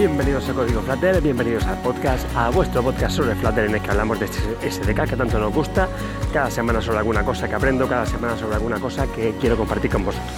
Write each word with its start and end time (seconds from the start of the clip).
Bienvenidos 0.00 0.48
a 0.48 0.54
Código 0.54 0.80
Flutter, 0.80 1.20
bienvenidos 1.20 1.66
al 1.66 1.76
podcast, 1.82 2.26
a 2.34 2.48
vuestro 2.48 2.82
podcast 2.82 3.16
sobre 3.16 3.34
Flutter 3.34 3.66
en 3.66 3.74
el 3.74 3.82
que 3.82 3.90
hablamos 3.90 4.18
de 4.18 4.24
este 4.24 4.70
SDK 4.70 5.10
que 5.10 5.14
tanto 5.14 5.38
nos 5.38 5.52
gusta, 5.52 5.90
cada 6.32 6.50
semana 6.50 6.80
sobre 6.80 7.00
alguna 7.00 7.22
cosa 7.22 7.46
que 7.46 7.54
aprendo, 7.54 7.86
cada 7.86 8.06
semana 8.06 8.34
sobre 8.34 8.54
alguna 8.54 8.80
cosa 8.80 9.06
que 9.08 9.34
quiero 9.38 9.58
compartir 9.58 9.90
con 9.90 10.06
vosotros. 10.06 10.32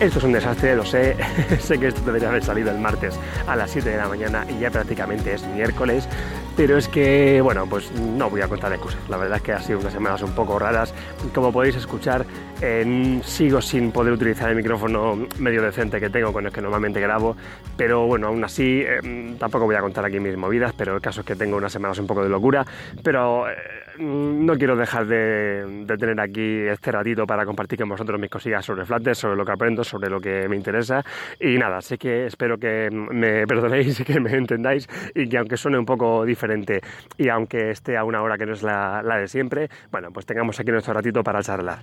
Esto 0.00 0.18
es 0.18 0.24
un 0.24 0.32
desastre, 0.32 0.74
lo 0.74 0.84
sé, 0.84 1.16
sé 1.60 1.78
que 1.78 1.86
esto 1.86 2.00
debería 2.00 2.30
haber 2.30 2.42
salido 2.42 2.72
el 2.72 2.78
martes 2.80 3.14
a 3.46 3.54
las 3.54 3.70
7 3.70 3.88
de 3.88 3.96
la 3.98 4.08
mañana 4.08 4.44
y 4.48 4.58
ya 4.58 4.68
prácticamente 4.68 5.32
es 5.32 5.46
miércoles, 5.46 6.08
pero 6.56 6.76
es 6.76 6.88
que, 6.88 7.40
bueno, 7.40 7.66
pues 7.68 7.90
no 7.92 8.28
voy 8.30 8.40
a 8.40 8.48
contar 8.48 8.72
excusas. 8.72 9.00
La 9.08 9.16
verdad 9.16 9.36
es 9.38 9.42
que 9.42 9.52
ha 9.52 9.60
sido 9.60 9.78
unas 9.78 9.92
semanas 9.92 10.22
un 10.22 10.34
poco 10.34 10.58
raras. 10.58 10.94
Como 11.34 11.52
podéis 11.52 11.76
escuchar, 11.76 12.26
sigo 13.24 13.60
sin 13.60 13.90
poder 13.90 14.12
utilizar 14.12 14.48
el 14.50 14.56
micrófono 14.56 15.26
medio 15.38 15.62
decente 15.62 15.98
que 15.98 16.10
tengo 16.10 16.32
con 16.32 16.46
el 16.46 16.52
que 16.52 16.60
normalmente 16.60 17.00
grabo, 17.00 17.36
pero 17.76 18.06
bueno, 18.06 18.28
aún 18.28 18.44
así 18.44 18.84
em, 18.86 19.36
tampoco 19.36 19.64
voy 19.64 19.74
a 19.74 19.80
contar 19.80 20.04
aquí 20.04 20.20
mis 20.20 20.36
movidas, 20.36 20.72
pero 20.76 20.94
el 20.94 21.00
caso 21.00 21.20
es 21.20 21.26
que 21.26 21.34
tengo 21.34 21.56
unas 21.56 21.72
semanas 21.72 21.98
un 21.98 22.06
poco 22.06 22.22
de 22.22 22.28
locura, 22.28 22.64
pero 23.02 23.48
eh, 23.48 23.54
no 24.42 24.56
quiero 24.56 24.76
dejar 24.76 25.06
de, 25.06 25.84
tener 25.98 26.20
aquí 26.20 26.66
este 26.66 26.90
ratito 26.90 27.26
para 27.26 27.44
compartir 27.44 27.78
con 27.78 27.88
vosotros 27.88 28.20
mis 28.20 28.30
cosillas 28.30 28.64
sobre 28.64 28.84
Flutter, 28.84 29.14
sobre 29.14 29.36
lo 29.36 29.44
que 29.44 29.52
aprendo, 29.52 29.84
sobre 29.84 30.10
lo 30.10 30.20
que 30.20 30.48
me 30.48 30.56
interesa 30.56 31.04
y 31.38 31.56
nada, 31.58 31.80
sé 31.80 31.96
que 31.96 32.26
espero 32.26 32.58
que 32.58 32.88
me 32.90 33.46
perdonéis 33.46 34.00
y 34.00 34.04
que 34.04 34.18
me 34.20 34.32
entendáis 34.32 34.88
y 35.14 35.28
que 35.28 35.38
aunque 35.38 35.56
suene 35.56 35.78
un 35.78 35.86
poco 35.86 36.24
diferente, 36.24 36.80
y 37.16 37.28
aunque 37.28 37.70
esté 37.70 37.96
a 37.96 38.04
una 38.04 38.22
hora 38.22 38.36
que 38.36 38.46
no 38.46 38.52
es 38.52 38.62
la, 38.62 39.02
de 39.02 39.28
siempre, 39.28 39.68
bueno, 39.90 40.10
pues 40.12 40.26
tengamos 40.26 40.58
aquí 40.58 40.70
nuestro 40.70 40.94
ratito 40.94 41.22
para 41.22 41.42
charlar. 41.42 41.80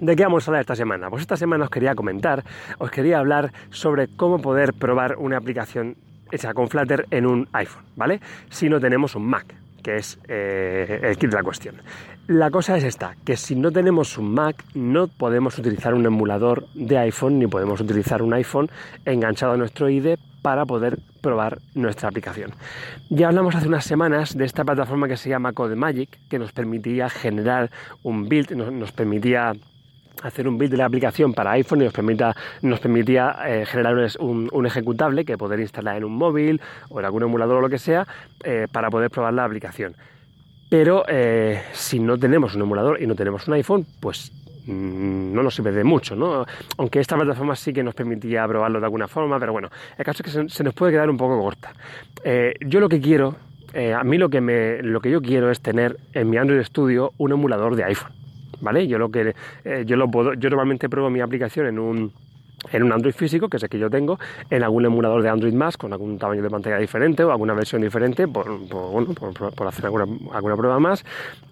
¿De 0.00 0.16
qué 0.16 0.24
vamos 0.24 0.46
a 0.46 0.50
hablar 0.50 0.60
esta 0.62 0.74
semana? 0.74 1.10
Pues 1.10 1.22
esta 1.22 1.36
semana 1.36 1.64
os 1.64 1.70
quería 1.70 1.94
comentar, 1.94 2.42
os 2.78 2.90
quería 2.90 3.18
hablar 3.18 3.52
sobre 3.70 4.08
cómo 4.08 4.40
poder 4.40 4.72
probar 4.74 5.16
una 5.18 5.36
aplicación 5.36 5.96
hecha 6.30 6.54
con 6.54 6.68
Flutter 6.68 7.06
en 7.10 7.26
un 7.26 7.48
iPhone, 7.52 7.84
¿vale? 7.94 8.20
Si 8.48 8.68
no 8.68 8.80
tenemos 8.80 9.14
un 9.14 9.26
Mac, 9.26 9.54
que 9.82 9.96
es 9.96 10.18
eh, 10.28 11.00
el 11.02 11.16
kit 11.16 11.30
de 11.30 11.36
la 11.36 11.42
cuestión. 11.42 11.76
La 12.28 12.50
cosa 12.50 12.76
es 12.76 12.84
esta, 12.84 13.16
que 13.24 13.36
si 13.36 13.56
no 13.56 13.72
tenemos 13.72 14.16
un 14.16 14.32
Mac 14.32 14.64
no 14.74 15.08
podemos 15.08 15.58
utilizar 15.58 15.92
un 15.92 16.06
emulador 16.06 16.68
de 16.74 16.98
iPhone 16.98 17.38
ni 17.38 17.48
podemos 17.48 17.80
utilizar 17.80 18.22
un 18.22 18.32
iPhone 18.32 18.70
enganchado 19.04 19.52
a 19.52 19.56
nuestro 19.56 19.88
IDE 19.88 20.18
para 20.40 20.66
poder 20.66 20.98
probar 21.20 21.58
nuestra 21.74 22.08
aplicación. 22.08 22.52
Ya 23.08 23.28
hablamos 23.28 23.54
hace 23.54 23.68
unas 23.68 23.84
semanas 23.84 24.36
de 24.36 24.44
esta 24.44 24.64
plataforma 24.64 25.08
que 25.08 25.16
se 25.16 25.30
llama 25.30 25.52
CodeMagic, 25.52 26.18
que 26.28 26.38
nos 26.38 26.52
permitía 26.52 27.08
generar 27.08 27.70
un 28.02 28.28
build, 28.28 28.52
nos, 28.52 28.92
permitía 28.92 29.52
hacer 30.22 30.48
un 30.48 30.58
build 30.58 30.72
de 30.72 30.78
la 30.78 30.86
aplicación 30.86 31.34
para 31.34 31.52
iPhone 31.52 31.82
y 31.82 31.84
nos, 31.84 31.92
permita, 31.92 32.34
nos 32.62 32.80
permitía 32.80 33.36
eh, 33.46 33.66
generar 33.66 33.96
un, 34.20 34.66
ejecutable 34.66 35.24
que 35.24 35.36
poder 35.36 35.60
instalar 35.60 35.96
en 35.96 36.04
un 36.04 36.14
móvil 36.14 36.60
o 36.88 37.00
en 37.00 37.04
algún 37.04 37.22
emulador 37.22 37.56
o 37.56 37.60
lo 37.60 37.68
que 37.68 37.78
sea 37.78 38.06
eh, 38.44 38.66
para 38.70 38.90
poder 38.90 39.10
probar 39.10 39.34
la 39.34 39.44
aplicación. 39.44 39.94
Pero 40.68 41.04
eh, 41.08 41.62
si 41.72 41.98
no 41.98 42.18
tenemos 42.18 42.54
un 42.54 42.62
emulador 42.62 43.02
y 43.02 43.06
no 43.06 43.14
tenemos 43.14 43.46
un 43.46 43.54
iPhone, 43.54 43.86
pues 44.00 44.32
Mm, 44.64 45.34
no 45.34 45.42
nos 45.42 45.56
sirve 45.56 45.72
de 45.72 45.82
mucho, 45.82 46.14
¿no? 46.14 46.46
Aunque 46.78 47.00
esta 47.00 47.16
plataforma 47.16 47.56
sí 47.56 47.72
que 47.72 47.82
nos 47.82 47.94
permitía 47.94 48.46
probarlo 48.46 48.78
de 48.78 48.86
alguna 48.86 49.08
forma, 49.08 49.40
pero 49.40 49.52
bueno, 49.52 49.68
el 49.98 50.04
caso 50.04 50.22
es 50.22 50.32
que 50.32 50.48
se, 50.48 50.62
nos 50.62 50.74
puede 50.74 50.92
quedar 50.92 51.10
un 51.10 51.16
poco 51.16 51.40
corta. 51.40 51.72
Yo 52.60 52.78
lo 52.78 52.88
que 52.88 53.00
quiero, 53.00 53.34
a 53.74 54.04
mí 54.04 54.18
lo 54.18 54.28
que, 54.28 54.40
me, 54.40 54.80
lo 54.82 55.00
que 55.00 55.10
yo 55.10 55.20
quiero 55.20 55.50
es 55.50 55.60
tener 55.60 55.96
en 56.12 56.30
mi 56.30 56.36
Android 56.36 56.62
Studio 56.62 57.12
un 57.18 57.32
emulador 57.32 57.74
de 57.74 57.82
iPhone, 57.84 58.12
¿vale? 58.62 58.86
Yo 58.86 58.98
lo 58.98 59.10
que 59.10 59.34
eh, 59.64 59.84
yo 59.84 59.96
lo 59.96 60.10
puedo, 60.10 60.32
yo 60.34 60.48
normalmente 60.48 60.88
pruebo 60.88 61.10
mi 61.10 61.20
aplicación 61.20 61.66
en 61.66 61.78
un 61.78 62.12
en 62.70 62.84
un 62.84 62.92
Android 62.92 63.12
físico, 63.12 63.48
que 63.48 63.56
es 63.56 63.62
el 63.64 63.68
que 63.68 63.78
yo 63.78 63.90
tengo, 63.90 64.20
en 64.48 64.62
algún 64.62 64.84
emulador 64.84 65.20
de 65.20 65.28
Android 65.28 65.52
más, 65.52 65.76
con 65.76 65.92
algún 65.92 66.16
tamaño 66.16 66.42
de 66.42 66.48
pantalla 66.48 66.78
diferente 66.78 67.24
o 67.24 67.32
alguna 67.32 67.54
versión 67.54 67.82
diferente, 67.82 68.28
por, 68.28 68.46
por 68.68 69.66
hacer 69.66 69.86
alguna, 69.86 70.04
alguna, 70.32 70.56
prueba 70.56 70.78
más 70.78 71.04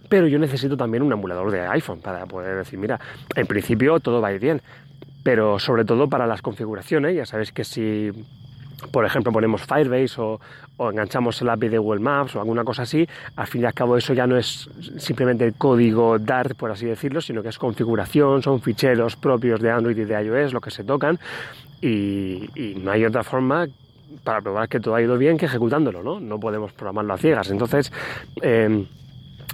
pero 0.08 0.26
yo 0.26 0.40
necesito 0.40 0.76
también 0.76 1.04
un 1.04 1.12
emulador 1.12 1.52
de 1.52 1.60
iPhone 1.68 2.00
para 2.00 2.26
poder 2.26 2.56
decir, 2.56 2.78
mira, 2.78 2.98
en 3.36 3.46
principio 3.46 4.00
todo 4.00 4.20
va 4.20 4.30
bien, 4.30 4.60
pero 5.22 5.58
sobre 5.58 5.84
todo 5.84 6.08
para 6.08 6.26
las 6.26 6.42
configuraciones, 6.42 7.14
ya 7.14 7.24
sabéis 7.24 7.52
que 7.52 7.62
si 7.62 8.10
por 8.90 9.04
ejemplo, 9.04 9.32
ponemos 9.32 9.62
Firebase 9.62 10.20
o, 10.20 10.40
enganchamos 10.78 11.40
el 11.42 11.50
API 11.50 11.68
de 11.68 11.78
Google 11.78 12.00
Maps 12.00 12.36
o 12.36 12.40
alguna 12.40 12.64
cosa 12.64 12.82
así, 12.82 13.06
al 13.36 13.46
fin 13.46 13.62
y 13.62 13.64
al 13.66 13.74
cabo 13.74 13.96
eso 13.96 14.14
ya 14.14 14.26
no 14.26 14.36
es 14.36 14.68
simplemente 14.98 15.44
el 15.44 15.54
código 15.54 16.18
Dart, 16.18 16.56
por 16.56 16.70
así 16.70 16.86
decirlo, 16.86 17.20
sino 17.20 17.42
que 17.42 17.50
es 17.50 17.58
configuración, 17.58 18.42
son 18.42 18.60
ficheros 18.62 19.16
propios 19.16 19.60
de 19.60 19.70
Android 19.70 19.98
y 19.98 20.04
de 20.04 20.22
iOS 20.22 20.52
lo 20.54 20.60
que 20.60 20.70
se 20.70 20.84
tocan 20.84 21.18
y, 21.80 22.76
no 22.82 22.90
hay 22.90 23.04
otra 23.04 23.22
forma 23.22 23.66
para 24.24 24.40
probar 24.40 24.68
que 24.68 24.80
todo 24.80 24.94
ha 24.94 25.02
ido 25.02 25.16
bien 25.16 25.38
que 25.38 25.46
ejecutándolo, 25.46 26.02
¿no? 26.02 26.18
No 26.18 26.40
podemos 26.40 26.72
programarlo 26.72 27.14
a 27.14 27.18
ciegas. 27.18 27.50
Entonces, 27.50 27.92
eh, 28.42 28.86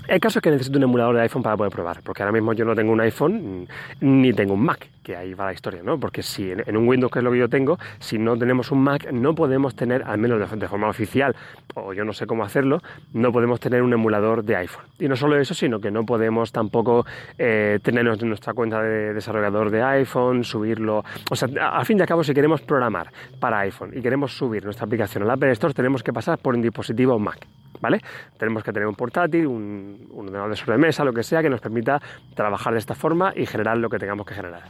el 0.09 0.21
caso 0.21 0.39
es 0.39 0.43
que 0.43 0.51
necesito 0.51 0.79
un 0.79 0.85
emulador 0.85 1.17
de 1.17 1.23
iPhone 1.23 1.43
para 1.43 1.57
poder 1.57 1.73
probar, 1.73 2.03
porque 2.03 2.23
ahora 2.23 2.33
mismo 2.33 2.53
yo 2.53 2.65
no 2.65 2.75
tengo 2.75 2.93
un 2.93 3.01
iPhone 3.01 3.67
ni 4.01 4.33
tengo 4.33 4.55
un 4.55 4.65
Mac, 4.65 4.89
que 5.03 5.17
ahí 5.17 5.35
va 5.35 5.47
la 5.47 5.53
historia, 5.53 5.83
¿no? 5.83 5.99
Porque 5.99 6.23
si 6.23 6.51
en, 6.51 6.77
un 6.77 6.89
Windows, 6.89 7.13
que 7.13 7.21
es 7.21 7.25
lo 7.25 7.31
que 7.31 7.39
yo 7.39 7.49
tengo, 7.49 7.79
si 7.99 8.19
no 8.19 8.37
tenemos 8.37 8.71
un 8.71 8.83
Mac, 8.83 9.11
no 9.13 9.35
podemos 9.35 9.75
tener, 9.75 10.03
al 10.03 10.19
menos 10.19 10.51
de, 10.51 10.69
forma 10.69 10.89
oficial, 10.89 11.35
o 11.75 11.93
yo 11.93 12.05
no 12.05 12.13
sé 12.13 12.27
cómo 12.27 12.45
hacerlo, 12.45 12.81
no 13.13 13.33
podemos 13.33 13.61
tener 13.61 13.83
un 13.83 13.93
emulador 13.93 14.45
de 14.45 14.57
iPhone. 14.57 14.85
Y 14.99 15.09
no 15.09 15.17
solo 15.17 15.39
eso, 15.39 15.55
sino 15.55 15.81
que 15.81 15.91
no 15.91 16.05
podemos 16.05 16.53
tampoco 16.53 17.07
eh, 17.39 17.79
tener 17.83 18.05
nuestra 18.25 18.53
cuenta 18.55 18.83
de 18.83 19.15
desarrollador 19.15 19.71
de 19.71 19.83
iPhone, 19.83 20.45
subirlo. 20.45 21.05
O 21.31 21.37
sea, 21.37 21.49
al 21.73 21.87
fin 21.87 21.99
y 21.99 22.01
al 22.01 22.07
cabo, 22.07 22.25
si 22.25 22.35
queremos 22.35 22.63
programar 22.63 23.11
para 23.39 23.61
iPhone 23.61 23.93
y 23.95 24.01
queremos 24.01 24.37
subir 24.37 24.65
nuestra 24.65 24.87
aplicación 24.87 25.25
al 25.25 25.31
Apple 25.31 25.53
Store, 25.53 25.75
tenemos 25.75 26.03
que 26.03 26.13
pasar 26.13 26.39
por 26.39 26.55
un 26.55 26.63
dispositivo 26.63 27.19
Mac. 27.19 27.47
¿Vale? 27.81 28.01
Tenemos 28.39 28.63
que 28.63 28.73
tener 28.73 28.87
un 28.87 28.95
portátil, 28.95 29.47
un, 29.47 30.09
ordenador 30.15 30.51
de 30.51 30.57
sobremesa, 30.57 31.05
lo 31.05 31.13
que 31.13 31.23
sea, 31.23 31.43
que 31.43 31.51
nos 31.51 31.61
permita 31.61 32.01
trabajar 32.35 32.73
de 32.73 32.79
esta 32.79 32.95
forma 32.95 33.33
y 33.35 33.47
generar 33.47 33.79
lo 33.79 33.89
que 33.89 33.99
tengamos 33.99 34.27
que 34.27 34.35
generar. 34.35 34.65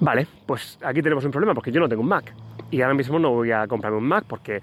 Vale, 0.00 0.26
pues 0.46 0.78
aquí 0.82 1.02
tenemos 1.02 1.24
un 1.24 1.30
problema 1.30 1.54
porque 1.54 1.72
yo 1.72 1.80
no 1.80 1.88
tengo 1.88 2.02
un 2.02 2.08
Mac 2.08 2.32
y 2.70 2.82
ahora 2.82 2.94
mismo 2.94 3.18
no 3.18 3.30
voy 3.30 3.52
a 3.52 3.66
comprarme 3.66 3.98
un 3.98 4.06
Mac 4.06 4.24
porque 4.28 4.60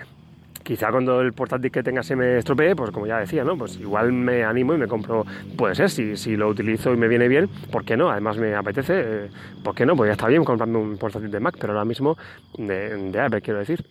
quizá 0.64 0.92
cuando 0.92 1.22
el 1.22 1.34
portátil 1.34 1.72
que 1.72 1.84
tenga 1.84 2.04
se 2.04 2.16
me 2.16 2.38
estropee, 2.38 2.76
pues 2.76 2.92
como 2.92 3.06
ya 3.06 3.20
decía, 3.20 3.44
¿no? 3.44 3.58
Pues 3.58 3.78
igual 3.80 4.14
me 4.14 4.44
animo 4.44 4.74
y 4.74 4.78
me 4.78 4.88
compro, 4.88 5.26
puede 5.58 5.76
ser, 5.76 5.90
si, 5.90 6.16
si 6.18 6.36
lo 6.38 6.48
utilizo 6.48 6.94
y 6.94 6.98
me 6.98 7.08
viene 7.08 7.28
bien, 7.28 7.50
¿por 7.72 7.84
qué 7.84 7.98
no? 7.98 8.10
Además 8.10 8.38
me 8.38 8.56
apetece, 8.56 8.94
eh, 8.96 9.30
¿por 9.64 9.76
qué 9.76 9.86
no? 9.86 9.96
Pues 9.96 10.10
ya 10.10 10.14
está 10.14 10.28
bien 10.28 10.44
comprarme 10.44 10.78
un 10.78 10.98
portátil 10.98 11.32
de 11.32 11.40
Mac, 11.40 11.56
pero 11.60 11.74
ahora 11.74 11.86
mismo 11.86 12.18
de, 12.58 13.12
de 13.12 13.20
Apple 13.20 13.42
quiero 13.42 13.60
decir. 13.60 13.84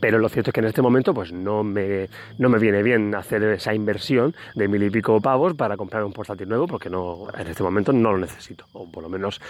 Pero 0.00 0.18
lo 0.18 0.28
cierto 0.28 0.50
es 0.50 0.54
que 0.54 0.60
en 0.60 0.66
este 0.66 0.82
momento 0.82 1.14
pues 1.14 1.32
no 1.32 1.62
me, 1.62 2.08
no 2.38 2.48
me 2.48 2.58
viene 2.58 2.82
bien 2.82 3.14
hacer 3.14 3.42
esa 3.44 3.74
inversión 3.74 4.34
de 4.54 4.68
mil 4.68 4.82
y 4.82 4.90
pico 4.90 5.20
pavos 5.20 5.54
para 5.54 5.76
comprar 5.76 6.04
un 6.04 6.12
portátil 6.12 6.48
nuevo 6.48 6.66
porque 6.66 6.90
no, 6.90 7.26
en 7.36 7.46
este 7.46 7.62
momento 7.62 7.92
no 7.92 8.12
lo 8.12 8.18
necesito. 8.18 8.66
O 8.72 8.90
por 8.90 9.02
lo 9.02 9.08
menos 9.08 9.40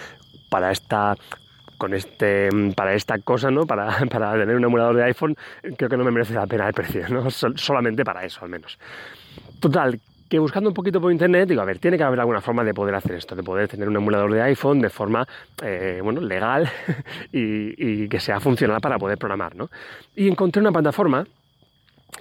para 0.49 0.71
esta 0.71 1.15
con 1.77 1.93
este 1.93 2.49
para 2.75 2.93
esta 2.93 3.19
cosa, 3.19 3.51
¿no? 3.51 3.65
Para, 3.65 3.99
para 4.11 4.33
tener 4.33 4.55
un 4.55 4.63
emulador 4.63 4.95
de 4.95 5.03
iPhone, 5.03 5.35
creo 5.77 5.89
que 5.89 5.97
no 5.97 6.03
me 6.03 6.11
merece 6.11 6.33
la 6.33 6.47
pena 6.47 6.67
el 6.67 6.73
precio, 6.73 7.07
¿no? 7.09 7.29
solamente 7.29 8.03
para 8.03 8.23
eso 8.23 8.43
al 8.43 8.49
menos. 8.49 8.79
Total, 9.59 9.99
que 10.29 10.39
buscando 10.39 10.69
un 10.69 10.73
poquito 10.73 10.99
por 10.99 11.11
internet, 11.11 11.49
digo, 11.49 11.61
a 11.61 11.65
ver, 11.65 11.79
tiene 11.79 11.97
que 11.97 12.03
haber 12.03 12.19
alguna 12.19 12.41
forma 12.41 12.63
de 12.63 12.73
poder 12.73 12.95
hacer 12.95 13.15
esto, 13.15 13.35
de 13.35 13.43
poder 13.43 13.67
tener 13.67 13.87
un 13.87 13.95
emulador 13.95 14.31
de 14.33 14.41
iPhone 14.41 14.79
de 14.79 14.89
forma, 14.89 15.27
eh, 15.63 15.99
bueno, 16.03 16.21
legal 16.21 16.69
y, 17.31 18.03
y, 18.03 18.09
que 18.09 18.19
sea 18.19 18.39
funcional 18.39 18.81
para 18.81 18.97
poder 18.97 19.17
programar, 19.17 19.55
¿no? 19.55 19.69
Y 20.15 20.27
encontré 20.27 20.61
una 20.61 20.71
plataforma 20.71 21.25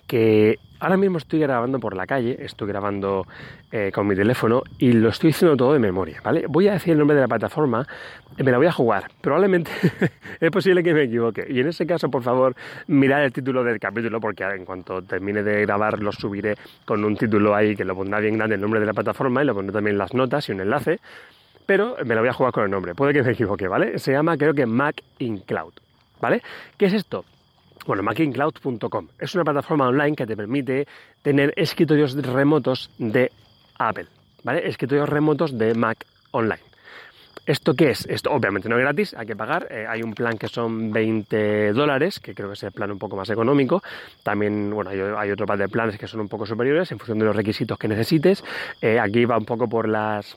que 0.07 0.59
ahora 0.81 0.97
mismo 0.97 1.19
estoy 1.19 1.41
grabando 1.41 1.79
por 1.81 1.97
la 1.97 2.07
calle, 2.07 2.37
estoy 2.41 2.69
grabando 2.69 3.27
eh, 3.73 3.91
con 3.93 4.07
mi 4.07 4.15
teléfono 4.15 4.63
y 4.79 4.93
lo 4.93 5.09
estoy 5.09 5.31
haciendo 5.31 5.57
todo 5.57 5.73
de 5.73 5.79
memoria, 5.79 6.21
¿vale? 6.23 6.45
Voy 6.49 6.69
a 6.69 6.73
decir 6.73 6.93
el 6.93 6.99
nombre 6.99 7.15
de 7.15 7.23
la 7.23 7.29
plataforma, 7.29 7.87
me 8.37 8.51
la 8.51 8.59
voy 8.59 8.67
a 8.67 8.73
jugar, 8.73 9.11
probablemente 9.21 9.71
es 10.41 10.51
posible 10.51 10.83
que 10.83 10.93
me 10.93 11.05
equivoque. 11.05 11.47
Y 11.49 11.61
en 11.61 11.69
ese 11.69 11.87
caso, 11.87 12.11
por 12.11 12.23
favor, 12.23 12.55
mirad 12.87 13.25
el 13.25 13.33
título 13.33 13.65
del 13.65 13.79
capítulo 13.79 14.21
porque 14.21 14.45
en 14.45 14.65
cuanto 14.65 15.03
termine 15.03 15.43
de 15.43 15.63
grabar 15.63 16.01
lo 16.01 16.13
subiré 16.13 16.57
con 16.85 17.05
un 17.05 17.17
título 17.17 17.55
ahí 17.55 17.75
que 17.75 17.85
lo 17.85 17.95
pondrá 17.95 18.21
bien 18.21 18.37
grande 18.37 18.57
el 18.57 18.61
nombre 18.61 18.81
de 18.81 18.87
la 18.87 18.95
plataforma 18.95 19.43
y 19.43 19.47
lo 19.47 19.55
pondré 19.55 19.73
también 19.73 19.99
las 19.99 20.15
notas 20.15 20.49
y 20.49 20.53
un 20.53 20.61
enlace, 20.61 21.01
pero 21.65 21.97
me 22.05 22.15
la 22.15 22.21
voy 22.21 22.31
a 22.31 22.33
jugar 22.33 22.53
con 22.53 22.65
el 22.65 22.71
nombre, 22.71 22.95
puede 22.95 23.13
que 23.13 23.23
me 23.23 23.33
equivoque, 23.33 23.67
¿vale? 23.67 23.99
Se 23.99 24.13
llama 24.13 24.37
creo 24.37 24.55
que 24.55 24.67
Mac 24.67 25.03
in 25.19 25.39
Cloud, 25.39 25.73
¿vale? 26.21 26.43
¿Qué 26.77 26.87
es 26.87 26.93
esto? 26.93 27.25
Bueno, 27.85 28.03
macincloud.com 28.03 29.09
es 29.19 29.35
una 29.35 29.45
plataforma 29.45 29.89
online 29.89 30.17
que 30.17 30.27
te 30.27 30.37
permite 30.37 30.87
tener 31.23 31.53
escritorios 31.57 32.15
remotos 32.15 32.91
de 32.99 33.31
Apple, 33.79 34.07
¿vale? 34.43 34.67
Escritorios 34.67 35.09
remotos 35.09 35.57
de 35.57 35.75
Mac 35.75 36.05
online. 36.33 36.63
¿Esto 37.47 37.75
qué 37.75 37.91
es? 37.91 38.05
Esto 38.07 38.33
obviamente 38.33 38.69
no 38.69 38.77
es 38.77 38.83
gratis, 38.83 39.15
hay 39.15 39.25
que 39.25 39.37
pagar. 39.37 39.69
Eh, 39.71 39.87
hay 39.89 40.03
un 40.03 40.15
plan 40.15 40.37
que 40.37 40.49
son 40.49 40.91
20 40.91 41.73
dólares, 41.73 42.19
que 42.19 42.35
creo 42.35 42.49
que 42.49 42.55
es 42.55 42.63
el 42.65 42.73
plan 42.73 42.91
un 42.91 42.99
poco 42.99 43.15
más 43.15 43.31
económico. 43.31 43.85
También, 44.25 44.71
bueno, 44.71 44.91
hay, 45.17 45.31
otro 45.31 45.47
par 45.47 45.57
de 45.57 45.69
planes 45.69 45.97
que 45.97 46.09
son 46.09 46.21
un 46.21 46.29
poco 46.29 46.45
superiores 46.45 46.91
en 46.91 46.99
función 46.99 47.21
de 47.21 47.25
los 47.25 47.37
requisitos 47.37 47.79
que 47.79 47.87
necesites. 47.87 48.43
Eh, 48.81 48.99
aquí 48.99 49.25
va 49.27 49.39
un 49.39 49.45
poco 49.45 49.69
por 49.69 49.89
las 49.89 50.37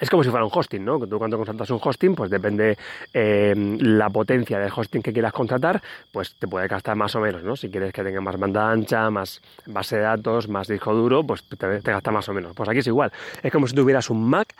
es 0.00 0.10
como 0.10 0.24
si 0.24 0.30
fuera 0.30 0.44
un 0.44 0.50
hosting, 0.52 0.84
¿no? 0.84 0.98
Tú 1.06 1.18
cuando 1.18 1.36
contratas 1.36 1.70
un 1.70 1.78
hosting, 1.80 2.16
pues 2.16 2.28
depende 2.28 2.76
eh, 3.12 3.54
la 3.80 4.10
potencia 4.10 4.58
del 4.58 4.72
hosting 4.74 5.00
que 5.00 5.12
quieras 5.12 5.32
contratar, 5.32 5.80
pues 6.10 6.34
te 6.34 6.48
puede 6.48 6.66
gastar 6.66 6.96
más 6.96 7.14
o 7.14 7.20
menos, 7.20 7.44
¿no? 7.44 7.54
Si 7.54 7.70
quieres 7.70 7.92
que 7.92 8.02
tenga 8.02 8.20
más 8.20 8.36
banda 8.36 8.70
ancha, 8.70 9.08
más 9.10 9.40
base 9.66 9.96
de 9.96 10.02
datos, 10.02 10.48
más 10.48 10.66
disco 10.66 10.92
duro, 10.92 11.24
pues 11.24 11.44
te, 11.48 11.80
gasta 11.80 12.10
más 12.10 12.28
o 12.28 12.32
menos. 12.32 12.54
Pues 12.54 12.68
aquí 12.68 12.80
es 12.80 12.86
igual. 12.88 13.12
Es 13.40 13.52
como 13.52 13.68
si 13.68 13.74
tuvieras 13.74 14.10
un 14.10 14.28
Mac, 14.28 14.54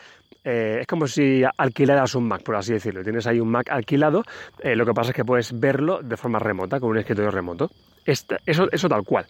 eh, 0.45 0.79
es 0.83 0.87
como 0.87 1.09
si 1.09 1.43
alquilaras 1.57 2.15
un 2.15 2.29
Mac, 2.29 2.43
por 2.45 2.55
así 2.55 2.73
decirlo. 2.73 3.03
Tienes 3.03 3.27
ahí 3.27 3.41
un 3.41 3.51
Mac 3.51 3.69
alquilado, 3.71 4.23
eh, 4.61 4.77
lo 4.77 4.87
que 4.87 4.95
pasa 4.95 5.11
es 5.11 5.17
que 5.17 5.25
puedes 5.25 5.59
verlo 5.59 6.01
de 6.01 6.17
forma 6.17 6.39
remota, 6.39 6.79
con 6.79 6.91
un 6.91 6.99
escritorio 6.99 7.33
remoto. 7.33 7.71
eso, 8.07 8.69
eso 8.71 8.89
tal 8.89 9.03
cual. 9.03 9.27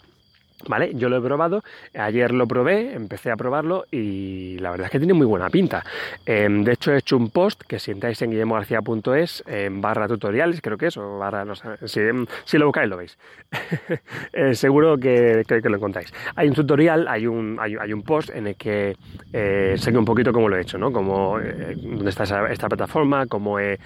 ¿Vale? 0.66 0.92
Yo 0.94 1.08
lo 1.08 1.18
he 1.18 1.20
probado, 1.20 1.62
ayer 1.94 2.32
lo 2.32 2.46
probé, 2.46 2.94
empecé 2.94 3.30
a 3.30 3.36
probarlo 3.36 3.84
y 3.90 4.56
la 4.60 4.70
verdad 4.70 4.86
es 4.86 4.92
que 4.92 4.98
tiene 4.98 5.12
muy 5.12 5.26
buena 5.26 5.50
pinta. 5.50 5.84
Em, 6.24 6.64
de 6.64 6.72
hecho 6.72 6.92
he 6.92 6.98
hecho 6.98 7.16
un 7.16 7.30
post 7.30 7.62
que 7.62 7.78
si 7.78 7.90
entráis 7.90 8.22
en 8.22 8.30
guillermogarcía.es 8.30 9.44
en 9.46 9.80
barra 9.80 10.08
tutoriales, 10.08 10.60
creo 10.62 10.78
que 10.78 10.86
es, 10.86 10.96
o 10.96 11.18
barra, 11.18 11.44
no 11.44 11.54
sé, 11.54 11.66
si, 11.86 12.00
em, 12.00 12.24
lo 12.52 12.66
buscáis 12.66 12.88
lo 12.88 12.96
veis. 12.96 13.18
Eh, 14.32 14.54
seguro 14.54 14.98
que, 14.98 15.44
que, 15.46 15.60
lo 15.60 15.76
encontráis. 15.76 16.12
Hay 16.34 16.48
un 16.48 16.54
tutorial, 16.54 17.06
hay 17.06 17.26
un, 17.26 17.56
hay, 17.60 17.92
un 17.92 18.02
post 18.02 18.30
en 18.30 18.48
el 18.48 18.56
que 18.56 18.96
eh, 19.32 19.74
sé 19.78 19.92
que 19.92 19.98
un 19.98 20.04
poquito 20.04 20.32
cómo 20.32 20.48
lo 20.48 20.56
he 20.56 20.62
hecho, 20.62 20.76
¿no? 20.76 20.90
Como, 20.92 21.38
eh, 21.38 21.76
dónde 21.76 22.10
está 22.10 22.24
esta 22.50 22.68
plataforma, 22.68 23.26
cómo 23.26 23.60
he 23.60 23.78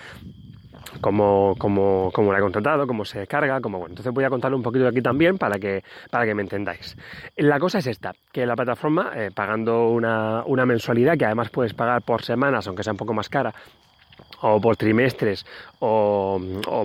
cómo, 1.01 1.55
cómo, 1.59 2.11
cómo, 2.13 2.33
la 2.33 2.39
he 2.39 2.43
contratado, 2.43 2.87
cómo 2.87 3.05
se 3.05 3.27
carga, 3.27 3.61
cómo 3.61 3.79
bueno. 3.79 3.93
Entonces 3.93 4.13
voy 4.13 4.25
a 4.25 4.31
contarlo 4.31 4.57
un 4.57 4.63
poquito 4.63 4.87
aquí 4.87 5.01
también 5.01 5.39
para 5.39 5.59
que, 5.59 5.83
para 6.11 6.25
que 6.25 6.35
me 6.35 6.43
entendáis. 6.43 6.97
La 7.37 7.59
cosa 7.59 7.79
es 7.79 7.87
esta, 7.87 8.13
que 8.33 8.47
la 8.47 8.57
plataforma, 8.57 9.13
eh, 9.15 9.31
pagando 9.35 9.89
una, 9.89 10.43
una 10.45 10.67
mensualidad 10.67 11.17
que 11.17 11.25
además 11.25 11.51
puedes 11.51 11.75
pagar 11.75 12.03
por 12.03 12.23
semanas, 12.23 12.67
aunque 12.67 12.83
sea 12.83 12.93
un 12.93 12.99
poco 12.99 13.15
más 13.15 13.29
cara, 13.29 13.55
o 14.41 14.61
por 14.61 14.77
trimestres 14.77 15.45
o, 15.81 16.41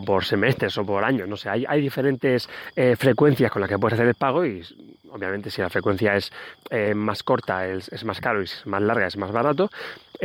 por 0.06 0.26
semestres 0.26 0.78
o 0.78 0.86
por 0.86 1.04
años, 1.04 1.28
no 1.28 1.38
sé, 1.38 1.50
hay, 1.50 1.66
hay 1.68 1.82
diferentes 1.82 2.50
eh, 2.76 2.96
frecuencias 2.96 3.52
con 3.52 3.62
las 3.62 3.70
que 3.70 3.78
puedes 3.78 3.94
hacer 3.94 4.08
el 4.08 4.16
pago 4.16 4.46
y 4.46 4.64
obviamente 5.12 5.50
si 5.50 5.62
la 5.62 5.70
frecuencia 5.70 6.16
es 6.16 6.32
eh, 6.70 6.94
más 6.94 7.24
corta 7.24 7.68
es, 7.68 8.04
más 8.04 8.20
caro 8.20 8.42
y 8.42 8.48
si 8.48 8.58
es 8.58 8.66
más 8.66 8.82
larga 8.82 9.08
es 9.08 9.18
más 9.18 9.32
barato, 9.32 9.70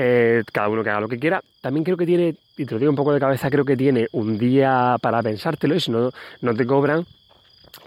eh, 0.00 0.44
cada 0.52 0.68
uno 0.68 0.84
que 0.84 0.90
haga 0.90 1.00
lo 1.00 1.08
que 1.08 1.18
quiera. 1.18 1.42
También 1.60 1.82
creo 1.82 1.96
que 1.96 2.06
tiene, 2.06 2.36
y 2.56 2.64
te 2.64 2.72
lo 2.72 2.78
digo 2.78 2.90
un 2.90 2.96
poco 2.96 3.12
de 3.12 3.20
cabeza, 3.20 3.50
creo 3.50 3.64
que 3.64 3.76
tiene 3.76 4.06
un 4.12 4.38
día 4.38 4.96
para 5.02 5.22
pensártelo 5.22 5.74
y 5.74 5.80
si 5.80 5.90
no, 5.90 6.10
no 6.40 6.54
te 6.54 6.66
cobran 6.66 7.04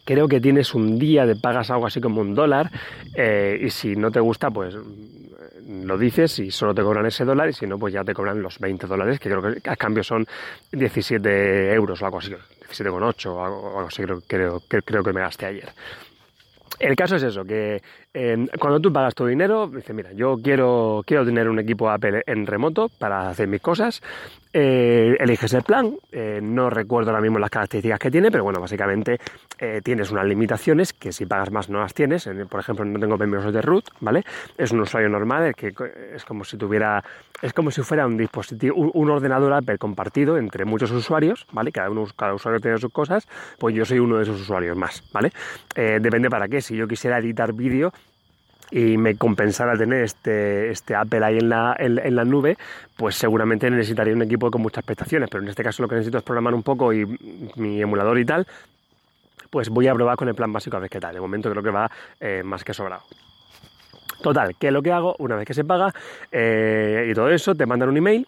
creo 0.03 0.27
que 0.27 0.41
tienes 0.41 0.73
un 0.73 0.97
día 0.97 1.25
de 1.25 1.35
pagas 1.35 1.69
algo 1.69 1.85
así 1.85 2.01
como 2.01 2.21
un 2.21 2.33
dólar 2.33 2.71
y 3.59 3.69
si 3.69 3.95
no 3.95 4.11
te 4.11 4.19
gusta 4.19 4.49
pues 4.49 4.75
lo 5.71 5.97
dices 5.97 6.39
y 6.39 6.51
solo 6.51 6.73
te 6.73 6.81
cobran 6.81 7.05
ese 7.05 7.23
dólar 7.23 7.49
y 7.49 7.53
si 7.53 7.65
no, 7.65 7.77
pues 7.77 7.93
ya 7.93 8.03
te 8.03 8.13
cobran 8.13 8.41
los 8.41 8.59
20 8.59 8.87
dólares, 8.87 9.19
que 9.19 9.29
creo 9.29 9.41
que 9.41 9.69
a 9.69 9.75
cambio 9.75 10.03
son 10.03 10.25
17 10.71 11.73
euros 11.73 12.01
o 12.01 12.05
algo 12.05 12.19
así, 12.19 12.31
17,8 12.31 13.25
o 13.27 13.43
algo, 13.43 13.79
así 13.87 14.03
creo, 14.03 14.21
creo, 14.27 14.61
creo 14.67 15.03
que 15.03 15.13
me 15.13 15.21
gasté 15.21 15.45
ayer. 15.47 15.69
El 16.79 16.95
caso 16.95 17.15
es 17.15 17.23
eso, 17.23 17.43
que 17.43 17.81
eh, 18.13 18.45
cuando 18.59 18.81
tú 18.81 18.91
pagas 18.91 19.15
tu 19.15 19.25
dinero, 19.25 19.67
dices, 19.67 19.95
mira, 19.95 20.11
yo 20.11 20.35
quiero, 20.43 21.01
quiero 21.05 21.23
tener 21.23 21.47
un 21.47 21.59
equipo 21.59 21.89
Apple 21.89 22.23
en 22.25 22.45
remoto 22.45 22.89
para 22.89 23.29
hacer 23.29 23.47
mis 23.47 23.61
cosas, 23.61 24.01
eh, 24.51 25.15
eliges 25.17 25.53
el 25.53 25.63
plan, 25.63 25.93
eh, 26.11 26.41
no 26.43 26.69
recuerdo 26.69 27.11
ahora 27.11 27.21
mismo 27.21 27.39
las 27.39 27.49
características 27.49 27.99
que 27.99 28.11
tiene, 28.11 28.29
pero 28.29 28.43
bueno, 28.43 28.59
básicamente 28.59 29.19
tienes 29.83 30.09
unas 30.09 30.25
limitaciones 30.25 30.91
que 30.91 31.11
si 31.11 31.27
pagas 31.27 31.51
más 31.51 31.69
no 31.69 31.81
las 31.81 31.93
tienes, 31.93 32.27
por 32.49 32.59
ejemplo, 32.59 32.83
no 32.83 32.99
tengo 32.99 33.15
permisos 33.15 33.53
de 33.53 33.61
root, 33.61 33.85
¿vale? 33.99 34.23
Es 34.57 34.71
un 34.71 34.79
usuario 34.79 35.07
normal, 35.07 35.53
que 35.53 35.71
es 36.15 36.25
como 36.25 36.43
si 36.43 36.57
tuviera, 36.57 37.03
es 37.43 37.53
como 37.53 37.69
si 37.69 37.83
fuera 37.83 38.07
un 38.07 38.17
dispositivo, 38.17 38.75
un, 38.75 39.09
ordenador 39.11 39.53
Apple 39.53 39.77
compartido 39.77 40.35
entre 40.39 40.65
muchos 40.65 40.89
usuarios, 40.89 41.45
¿vale? 41.51 41.71
Cada, 41.71 41.91
uno, 41.91 42.07
cada 42.15 42.33
usuario 42.33 42.59
tiene 42.59 42.79
sus 42.79 42.91
cosas, 42.91 43.27
pues 43.59 43.75
yo 43.75 43.85
soy 43.85 43.99
uno 43.99 44.17
de 44.17 44.23
esos 44.23 44.41
usuarios 44.41 44.75
más, 44.75 45.03
¿vale? 45.13 45.31
depende 45.75 46.27
para 46.29 46.47
qué, 46.47 46.59
si 46.59 46.75
yo 46.75 46.87
quisiera 46.87 47.19
editar 47.19 47.53
vídeo, 47.53 47.93
y 48.71 48.97
me 48.97 49.15
compensara 49.15 49.77
tener 49.77 50.03
este, 50.03 50.71
este 50.71 50.95
Apple 50.95 51.23
ahí 51.23 51.37
en 51.37 51.49
la, 51.49 51.75
en, 51.77 52.15
la 52.15 52.23
nube, 52.23 52.57
pues 52.95 53.15
seguramente 53.15 53.69
necesitaría 53.69 54.13
un 54.13 54.21
equipo 54.21 54.49
con 54.49 54.61
muchas 54.61 54.83
prestaciones, 54.83 55.29
pero 55.29 55.43
en 55.43 55.49
este 55.49 55.63
caso 55.63 55.83
lo 55.83 55.89
que 55.89 55.95
necesito 55.95 56.17
es 56.17 56.23
programar 56.23 56.53
un 56.53 56.63
poco 56.63 56.93
y 56.93 57.05
mi 57.57 57.81
emulador 57.81 58.17
y 58.17 58.25
tal, 58.25 58.47
pues 59.49 59.69
voy 59.69 59.87
a 59.87 59.93
probar 59.93 60.15
con 60.15 60.29
el 60.29 60.35
plan 60.35 60.51
básico 60.51 60.77
a 60.77 60.79
ver 60.79 60.89
qué 60.89 60.99
tal. 60.99 61.13
De 61.13 61.19
momento 61.19 61.49
creo 61.51 61.61
que 61.61 61.69
va 61.69 61.91
eh, 62.19 62.41
más 62.43 62.63
que 62.63 62.73
sobrado. 62.73 63.03
Total, 64.23 64.55
¿qué 64.57 64.67
es 64.67 64.73
lo 64.73 64.81
que 64.81 64.91
hago? 64.91 65.15
Una 65.19 65.35
vez 65.35 65.45
que 65.45 65.53
se 65.53 65.65
paga 65.65 65.93
eh, 66.31 67.07
y 67.11 67.13
todo 67.13 67.29
eso, 67.29 67.53
te 67.53 67.65
mandan 67.65 67.89
un 67.89 67.97
email 67.97 68.27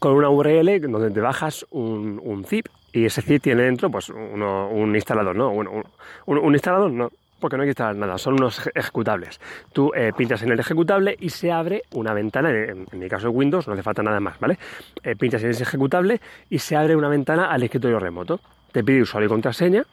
con 0.00 0.14
una 0.14 0.30
URL 0.30 0.80
donde 0.80 1.10
te 1.10 1.20
bajas 1.20 1.66
un, 1.70 2.20
un 2.24 2.44
zip 2.44 2.66
y 2.92 3.04
ese 3.04 3.22
zip 3.22 3.42
tiene 3.42 3.62
dentro 3.62 3.90
pues 3.90 4.08
un 4.08 4.94
instalador, 4.94 5.36
¿no? 5.36 5.50
Un, 5.50 5.84
un 6.26 6.52
instalador, 6.54 6.90
no, 6.90 7.10
porque 7.40 7.56
no 7.56 7.62
hay 7.62 7.68
que 7.68 7.70
instalar 7.70 7.96
nada, 7.96 8.18
son 8.18 8.34
unos 8.34 8.70
ejecutables. 8.74 9.40
Tú 9.72 9.92
eh, 9.94 10.12
pinchas 10.16 10.42
en 10.42 10.52
el 10.52 10.60
ejecutable 10.60 11.16
y 11.18 11.30
se 11.30 11.50
abre 11.50 11.82
una 11.92 12.12
ventana, 12.12 12.50
en, 12.50 12.86
mi 12.92 13.08
caso 13.08 13.30
Windows, 13.30 13.66
no 13.66 13.74
hace 13.74 13.82
falta 13.82 14.02
nada 14.02 14.20
más, 14.20 14.38
¿vale? 14.38 14.58
Eh, 15.02 15.16
pinchas 15.16 15.42
en 15.42 15.50
ese 15.50 15.62
ejecutable 15.62 16.20
y 16.48 16.58
se 16.58 16.76
abre 16.76 16.94
una 16.94 17.08
ventana 17.08 17.46
al 17.46 17.62
escritorio 17.62 17.98
remoto. 17.98 18.40
Te 18.72 18.84
pide 18.84 19.02
usuario 19.02 19.26
y 19.26 19.30
contraseña, 19.30 19.84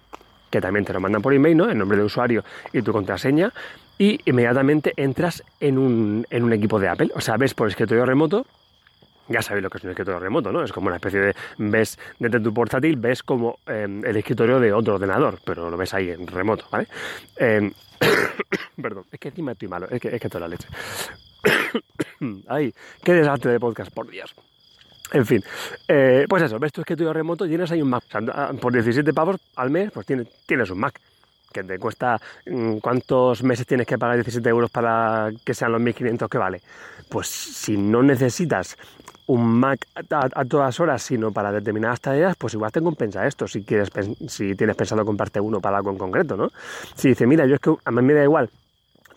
que 0.52 0.62
también 0.62 0.86
te 0.86 0.94
lo 0.94 1.00
mandan 1.00 1.22
por 1.22 1.34
email, 1.34 1.58
¿no? 1.58 1.70
El 1.70 1.78
nombre 1.78 1.98
de 1.98 2.04
usuario 2.04 2.44
y 2.72 2.82
tu 2.82 2.92
contraseña, 2.92 3.52
y 3.98 4.20
inmediatamente 4.26 4.94
entras 4.96 5.44
en 5.60 5.78
un, 5.78 6.28
en 6.30 6.44
un 6.44 6.54
equipo 6.54 6.80
de 6.80 6.90
Apple. 6.90 7.10
O 7.16 7.22
sea, 7.22 7.38
ves 7.38 7.54
por 7.54 7.68
escritorio 7.68 8.06
remoto 8.06 8.46
ya 9.30 9.42
sabéis 9.42 9.64
lo 9.64 9.70
que 9.70 9.78
es 9.78 9.84
un 9.84 9.90
escritorio 9.92 10.20
remoto, 10.20 10.52
¿no? 10.52 10.64
Es 10.64 10.72
como 10.72 10.88
una 10.88 10.98
especie 10.98 11.20
de, 11.20 11.36
ves 11.58 11.98
desde 12.20 12.40
tu 12.40 12.54
portátil, 12.54 12.98
ves 12.98 13.24
como 13.24 13.60
em, 13.66 14.04
el 14.06 14.18
escritorio 14.18 14.60
de 14.60 14.74
otro 14.74 14.96
ordenador, 14.96 15.40
pero 15.44 15.70
lo 15.70 15.78
ves 15.78 15.94
ahí 15.94 16.10
en 16.10 16.28
remoto, 16.28 16.66
¿vale? 16.72 16.88
Em, 17.36 17.72
perdón, 18.82 19.06
es 19.12 19.20
que 19.20 19.30
encima 19.30 19.52
estoy 19.52 19.68
malo, 19.68 19.88
es 19.90 20.00
que, 20.02 20.10
es 20.16 20.22
que 20.22 20.30
toda 20.30 20.42
la 20.42 20.48
leche. 20.48 20.68
Ay, 22.48 22.74
qué 23.04 23.14
desastre 23.14 23.52
de 23.52 23.60
podcast, 23.60 23.94
por 23.94 24.10
Dios. 24.10 24.34
En 25.14 25.26
fin, 25.26 25.42
eh, 25.88 26.26
pues 26.28 26.44
eso, 26.44 26.60
ves 26.60 26.74
tu 26.74 26.82
escritorio 26.82 27.14
remoto, 27.14 27.48
tienes 27.48 27.72
ahí 27.72 27.82
un 27.82 27.90
Mac. 27.90 28.04
por 28.60 28.74
17 28.74 29.14
pavos 29.14 29.38
al 29.56 29.70
mes, 29.70 29.92
pues 29.92 30.06
tienes, 30.06 30.28
tienes 30.46 30.70
un 30.70 30.80
Mac 30.80 31.00
que 31.52 31.64
te 31.64 31.80
cuesta, 31.80 32.20
mm, 32.46 32.78
¿cuántos 32.78 33.44
meses 33.44 33.66
tienes 33.66 33.88
que 33.88 33.98
pagar 33.98 34.18
17 34.18 34.50
euros 34.50 34.70
para 34.72 35.32
que 35.44 35.54
sean 35.54 35.72
los 35.72 35.82
1500 35.82 36.30
que 36.30 36.38
vale? 36.38 36.62
Pues 37.10 37.28
si 37.28 37.78
no 37.78 38.04
necesitas 38.04 38.78
un 39.28 39.60
Mac 39.60 39.86
a, 39.94 40.46
todas 40.46 40.80
horas, 40.80 41.04
sino 41.04 41.32
para 41.32 41.52
determinadas 41.52 42.00
tareas, 42.00 42.36
pues 42.38 42.54
igual 42.54 42.72
te 42.72 42.82
compensa 42.82 43.28
esto 43.28 43.48
si 43.48 43.64
quieres 43.64 43.90
si 44.28 44.56
tienes 44.56 44.76
pensado 44.76 45.04
comprarte 45.06 45.40
uno 45.40 45.60
para 45.60 45.78
algo 45.78 45.92
en 45.92 45.98
concreto, 45.98 46.38
¿no? 46.38 46.50
Si 46.96 47.10
dices, 47.10 47.28
mira, 47.28 47.46
yo 47.46 47.56
es 47.56 47.60
que 47.60 47.76
a 47.84 47.92
mí 47.92 48.02
me 48.02 48.14
da 48.14 48.24
igual 48.24 48.50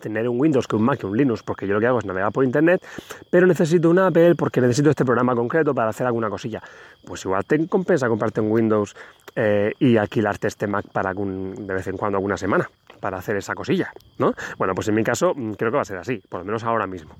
tener 0.01 0.27
un 0.27 0.39
Windows 0.39 0.67
que 0.67 0.75
un 0.75 0.83
Mac 0.83 0.99
que 0.99 1.05
un 1.05 1.15
Linux, 1.15 1.43
porque 1.43 1.65
yo 1.67 1.75
lo 1.75 1.79
que 1.79 1.87
hago 1.87 1.99
es 1.99 2.05
navegar 2.05 2.31
por 2.31 2.43
internet, 2.43 2.85
pero 3.29 3.47
necesito 3.47 3.89
un 3.89 3.99
Apple 3.99 4.35
porque 4.35 4.59
necesito 4.59 4.89
este 4.89 5.05
programa 5.05 5.35
concreto 5.35 5.73
para 5.73 5.89
hacer 5.89 6.05
alguna 6.05 6.29
cosilla. 6.29 6.61
Pues 7.05 7.23
igual 7.25 7.45
te 7.45 7.65
compensa 7.67 8.07
comprarte 8.07 8.41
un 8.41 8.51
Windows 8.51 8.95
eh, 9.35 9.73
y 9.79 9.97
alquilarte 9.97 10.47
este 10.47 10.67
Mac 10.67 10.85
para 10.91 11.13
de 11.13 11.73
vez 11.73 11.87
en 11.87 11.97
cuando, 11.97 12.17
alguna 12.17 12.37
semana, 12.37 12.69
para 12.99 13.17
hacer 13.17 13.37
esa 13.37 13.53
cosilla, 13.53 13.93
¿no? 14.17 14.33
Bueno, 14.57 14.73
pues 14.73 14.87
en 14.87 14.95
mi 14.95 15.03
caso 15.03 15.33
mm, 15.35 15.53
creo 15.53 15.71
que 15.71 15.77
va 15.77 15.81
a 15.83 15.85
ser 15.85 15.97
así, 15.97 16.21
por 16.29 16.41
lo 16.41 16.45
menos 16.45 16.63
ahora 16.63 16.87
mismo. 16.87 17.15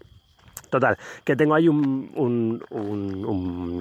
Total, 0.72 0.98
que 1.26 1.36
tengo 1.36 1.54
ahí 1.54 1.68
un, 1.68 2.62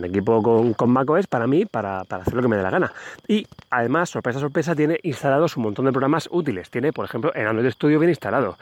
equipo 0.04 0.42
con, 0.42 0.74
con, 0.74 0.90
macOS 0.90 1.28
para 1.28 1.46
mí, 1.46 1.64
para, 1.64 2.00
hacer 2.00 2.34
lo 2.34 2.42
que 2.42 2.48
me 2.48 2.56
dé 2.56 2.64
la 2.64 2.70
gana. 2.70 2.92
Y 3.28 3.46
además, 3.70 4.10
sorpresa, 4.10 4.40
sorpresa, 4.40 4.74
tiene 4.74 4.98
instalados 5.04 5.56
un 5.56 5.62
montón 5.62 5.84
de 5.84 5.92
programas 5.92 6.28
útiles. 6.32 6.68
Tiene, 6.68 6.92
por 6.92 7.04
ejemplo, 7.04 7.32
el 7.32 7.46
Android 7.46 7.70
Studio 7.70 8.00
bien 8.00 8.10
instalado. 8.10 8.58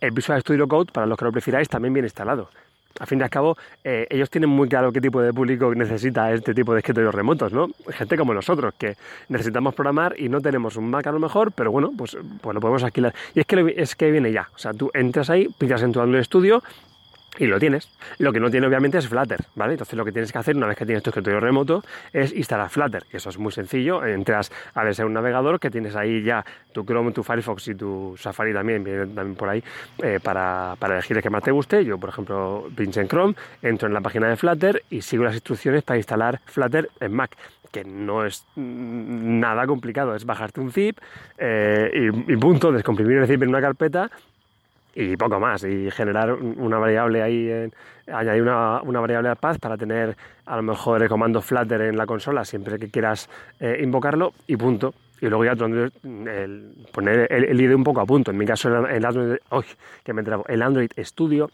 El 0.00 0.10
Visual 0.10 0.40
Studio 0.40 0.66
Code, 0.66 0.90
para 0.92 1.06
los 1.06 1.16
que 1.16 1.24
lo 1.24 1.30
prefiráis, 1.30 1.68
también 1.68 1.94
bien 1.94 2.04
instalado. 2.04 2.50
A 2.98 3.06
fin 3.06 3.18
de 3.18 3.24
al 3.24 3.54
eh, 3.84 4.06
ellos 4.10 4.28
tienen 4.28 4.50
muy 4.50 4.68
claro 4.68 4.90
qué 4.92 5.00
tipo 5.00 5.20
de 5.22 5.32
público 5.32 5.72
necesita 5.74 6.32
este 6.32 6.52
tipo 6.52 6.72
de 6.72 6.80
escritorios 6.80 7.14
remotos, 7.14 7.52
¿no? 7.52 7.68
Gente 7.90 8.16
como 8.16 8.34
nosotros, 8.34 8.74
que 8.76 8.96
necesitamos 9.28 9.74
programar 9.74 10.18
y 10.18 10.28
no 10.28 10.40
tenemos 10.40 10.76
un 10.76 10.90
Mac 10.90 11.06
a 11.06 11.12
lo 11.12 11.20
mejor, 11.20 11.52
pero 11.52 11.70
bueno, 11.70 11.92
pues, 11.96 12.16
pues 12.40 12.54
lo 12.54 12.60
podemos 12.60 12.82
alquilar. 12.82 13.14
Y 13.34 13.40
es 13.40 13.46
que, 13.46 13.74
es 13.76 13.94
que 13.94 14.10
viene 14.10 14.32
ya. 14.32 14.48
O 14.54 14.58
sea, 14.58 14.72
tú 14.72 14.90
entras 14.94 15.30
ahí, 15.30 15.48
pidas 15.58 15.82
en 15.82 15.92
tu 15.92 16.00
Android 16.00 16.24
Studio, 16.24 16.62
y 17.38 17.46
lo 17.46 17.58
tienes. 17.58 17.88
Lo 18.18 18.32
que 18.32 18.40
no 18.40 18.50
tiene 18.50 18.66
obviamente 18.66 18.98
es 18.98 19.08
Flutter, 19.08 19.40
¿vale? 19.54 19.72
Entonces 19.72 19.96
lo 19.96 20.04
que 20.04 20.12
tienes 20.12 20.32
que 20.32 20.38
hacer 20.38 20.56
una 20.56 20.66
vez 20.66 20.76
que 20.76 20.86
tienes 20.86 21.02
tu 21.02 21.10
escritorio 21.10 21.40
remoto 21.40 21.84
es 22.12 22.34
instalar 22.34 22.70
Flutter, 22.70 23.04
eso 23.12 23.30
es 23.30 23.38
muy 23.38 23.52
sencillo. 23.52 24.04
Entras 24.04 24.50
a 24.74 24.84
ver 24.84 25.04
un 25.04 25.12
navegador 25.12 25.60
que 25.60 25.70
tienes 25.70 25.94
ahí 25.94 26.22
ya 26.22 26.44
tu 26.72 26.84
Chrome, 26.84 27.12
tu 27.12 27.22
Firefox 27.22 27.68
y 27.68 27.74
tu 27.74 28.14
Safari 28.18 28.52
también, 28.52 28.82
viene 28.82 29.06
también 29.06 29.34
por 29.34 29.48
ahí 29.48 29.62
eh, 30.02 30.18
para, 30.22 30.74
para, 30.78 30.94
elegir 30.94 31.16
el 31.16 31.22
que 31.22 31.30
más 31.30 31.42
te 31.42 31.50
guste. 31.50 31.84
Yo, 31.84 31.98
por 31.98 32.08
ejemplo, 32.10 32.68
pincho 32.74 33.00
en 33.00 33.08
Chrome, 33.08 33.34
entro 33.62 33.88
en 33.88 33.94
la 33.94 34.00
página 34.00 34.28
de 34.28 34.36
Flutter 34.36 34.82
y 34.90 35.02
sigo 35.02 35.24
las 35.24 35.34
instrucciones 35.34 35.82
para 35.82 35.98
instalar 35.98 36.40
Flutter 36.46 36.90
en 37.00 37.12
Mac 37.12 37.36
que 37.70 37.84
no 37.84 38.24
es 38.24 38.46
nada 38.56 39.66
complicado, 39.66 40.14
es 40.14 40.24
bajarte 40.24 40.58
un 40.58 40.72
zip 40.72 40.98
eh, 41.36 41.90
y, 42.26 42.32
y 42.32 42.36
punto, 42.38 42.72
descomprimir 42.72 43.18
el 43.18 43.26
zip 43.26 43.42
en 43.42 43.50
una 43.50 43.60
carpeta 43.60 44.10
y 44.94 45.16
poco 45.16 45.38
más. 45.40 45.64
Y 45.64 45.90
generar 45.90 46.32
una 46.32 46.78
variable 46.78 47.22
ahí, 47.22 47.50
en, 47.50 47.72
añadir 48.12 48.42
una, 48.42 48.80
una, 48.82 49.00
variable 49.00 49.28
al 49.28 49.36
path 49.36 49.58
para 49.58 49.76
tener 49.76 50.16
a 50.46 50.56
lo 50.56 50.62
mejor 50.62 51.02
el 51.02 51.08
comando 51.08 51.40
Flutter 51.40 51.82
en 51.82 51.96
la 51.96 52.06
consola 52.06 52.44
siempre 52.44 52.78
que 52.78 52.88
quieras 52.88 53.28
eh, 53.60 53.80
invocarlo 53.82 54.32
y 54.46 54.56
punto. 54.56 54.94
Y 55.20 55.26
luego 55.26 55.44
ya 55.44 55.52
el, 55.52 56.74
poner 56.92 57.26
el, 57.32 57.44
el, 57.44 57.60
IDE 57.60 57.74
un 57.74 57.82
poco 57.82 58.00
a 58.00 58.06
punto. 58.06 58.30
En 58.30 58.38
mi 58.38 58.46
caso, 58.46 58.86
el 58.86 59.04
Android, 59.04 59.38
que 60.04 60.12
me 60.12 60.22
el 60.48 60.62
Android 60.62 60.90
Studio 60.98 61.50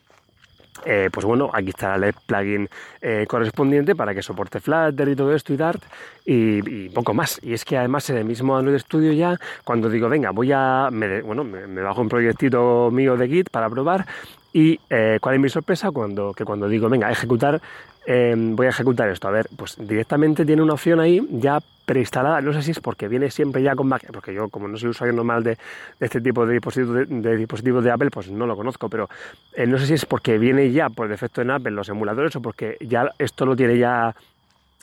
eh, 0.84 1.08
pues 1.12 1.24
bueno, 1.24 1.50
aquí 1.52 1.70
está 1.70 1.94
el 1.94 2.12
plugin 2.26 2.68
eh, 3.00 3.26
correspondiente 3.28 3.94
para 3.94 4.14
que 4.14 4.22
soporte 4.22 4.60
Flutter 4.60 5.08
y 5.08 5.16
todo 5.16 5.34
esto 5.34 5.52
y 5.52 5.56
Dart 5.56 5.82
y, 6.24 6.88
poco 6.90 7.14
más. 7.14 7.40
Y 7.42 7.52
es 7.52 7.64
que 7.64 7.76
además 7.76 8.08
en 8.10 8.18
el 8.18 8.24
mismo 8.24 8.56
Android 8.56 8.78
Studio 8.78 9.12
ya, 9.12 9.36
cuando 9.64 9.88
digo, 9.88 10.08
venga, 10.08 10.30
voy 10.30 10.52
a, 10.52 10.88
me, 10.90 11.22
bueno, 11.22 11.44
me, 11.44 11.80
bajo 11.80 12.00
un 12.00 12.08
proyectito 12.08 12.90
mío 12.90 13.16
de 13.16 13.28
Git 13.28 13.50
para 13.50 13.70
probar 13.70 14.06
y 14.54 14.80
eh, 14.88 15.18
cuál 15.20 15.34
es 15.34 15.40
mi 15.42 15.48
sorpresa 15.50 15.90
cuando, 15.90 16.32
que 16.32 16.44
cuando 16.44 16.68
digo, 16.68 16.88
venga, 16.88 17.10
ejecutar, 17.10 17.60
voy 18.06 18.66
a 18.66 18.70
ejecutar 18.70 19.08
esto. 19.10 19.28
A 19.28 19.32
ver, 19.32 19.48
pues 19.56 19.76
directamente 19.78 20.46
tiene 20.46 20.62
una 20.62 20.74
opción 20.74 21.00
ahí 21.00 21.20
ya 21.32 21.60
preinstalada, 21.84 22.40
no 22.40 22.52
sé 22.52 22.62
si 22.62 22.70
es 22.70 22.80
porque 22.80 23.08
viene 23.08 23.30
siempre 23.30 23.62
ya 23.62 23.74
con 23.74 23.88
Mac, 23.88 24.04
porque 24.12 24.32
yo 24.32 24.48
como 24.48 24.68
no 24.68 24.76
soy 24.78 24.90
usuario 24.90 25.14
normal 25.14 25.42
de, 25.42 25.58
este 26.00 26.20
tipo 26.20 26.46
de 26.46 26.54
dispositivos 26.54 27.08
de, 27.08 27.36
dispositivos 27.36 27.84
de 27.84 27.90
Apple, 27.90 28.10
pues 28.10 28.30
no 28.30 28.46
lo 28.46 28.56
conozco, 28.56 28.88
pero 28.88 29.08
eh, 29.54 29.66
no 29.66 29.76
sé 29.78 29.86
si 29.86 29.94
es 29.94 30.06
porque 30.06 30.38
viene 30.38 30.70
ya 30.70 30.88
por 30.88 31.08
defecto 31.08 31.42
en 31.42 31.50
Apple 31.50 31.72
los 31.72 31.88
emuladores 31.88 32.34
o 32.36 32.40
porque 32.40 32.76
ya 32.80 33.10
esto 33.18 33.44
lo 33.44 33.54
tiene 33.54 33.76
ya 33.76 34.14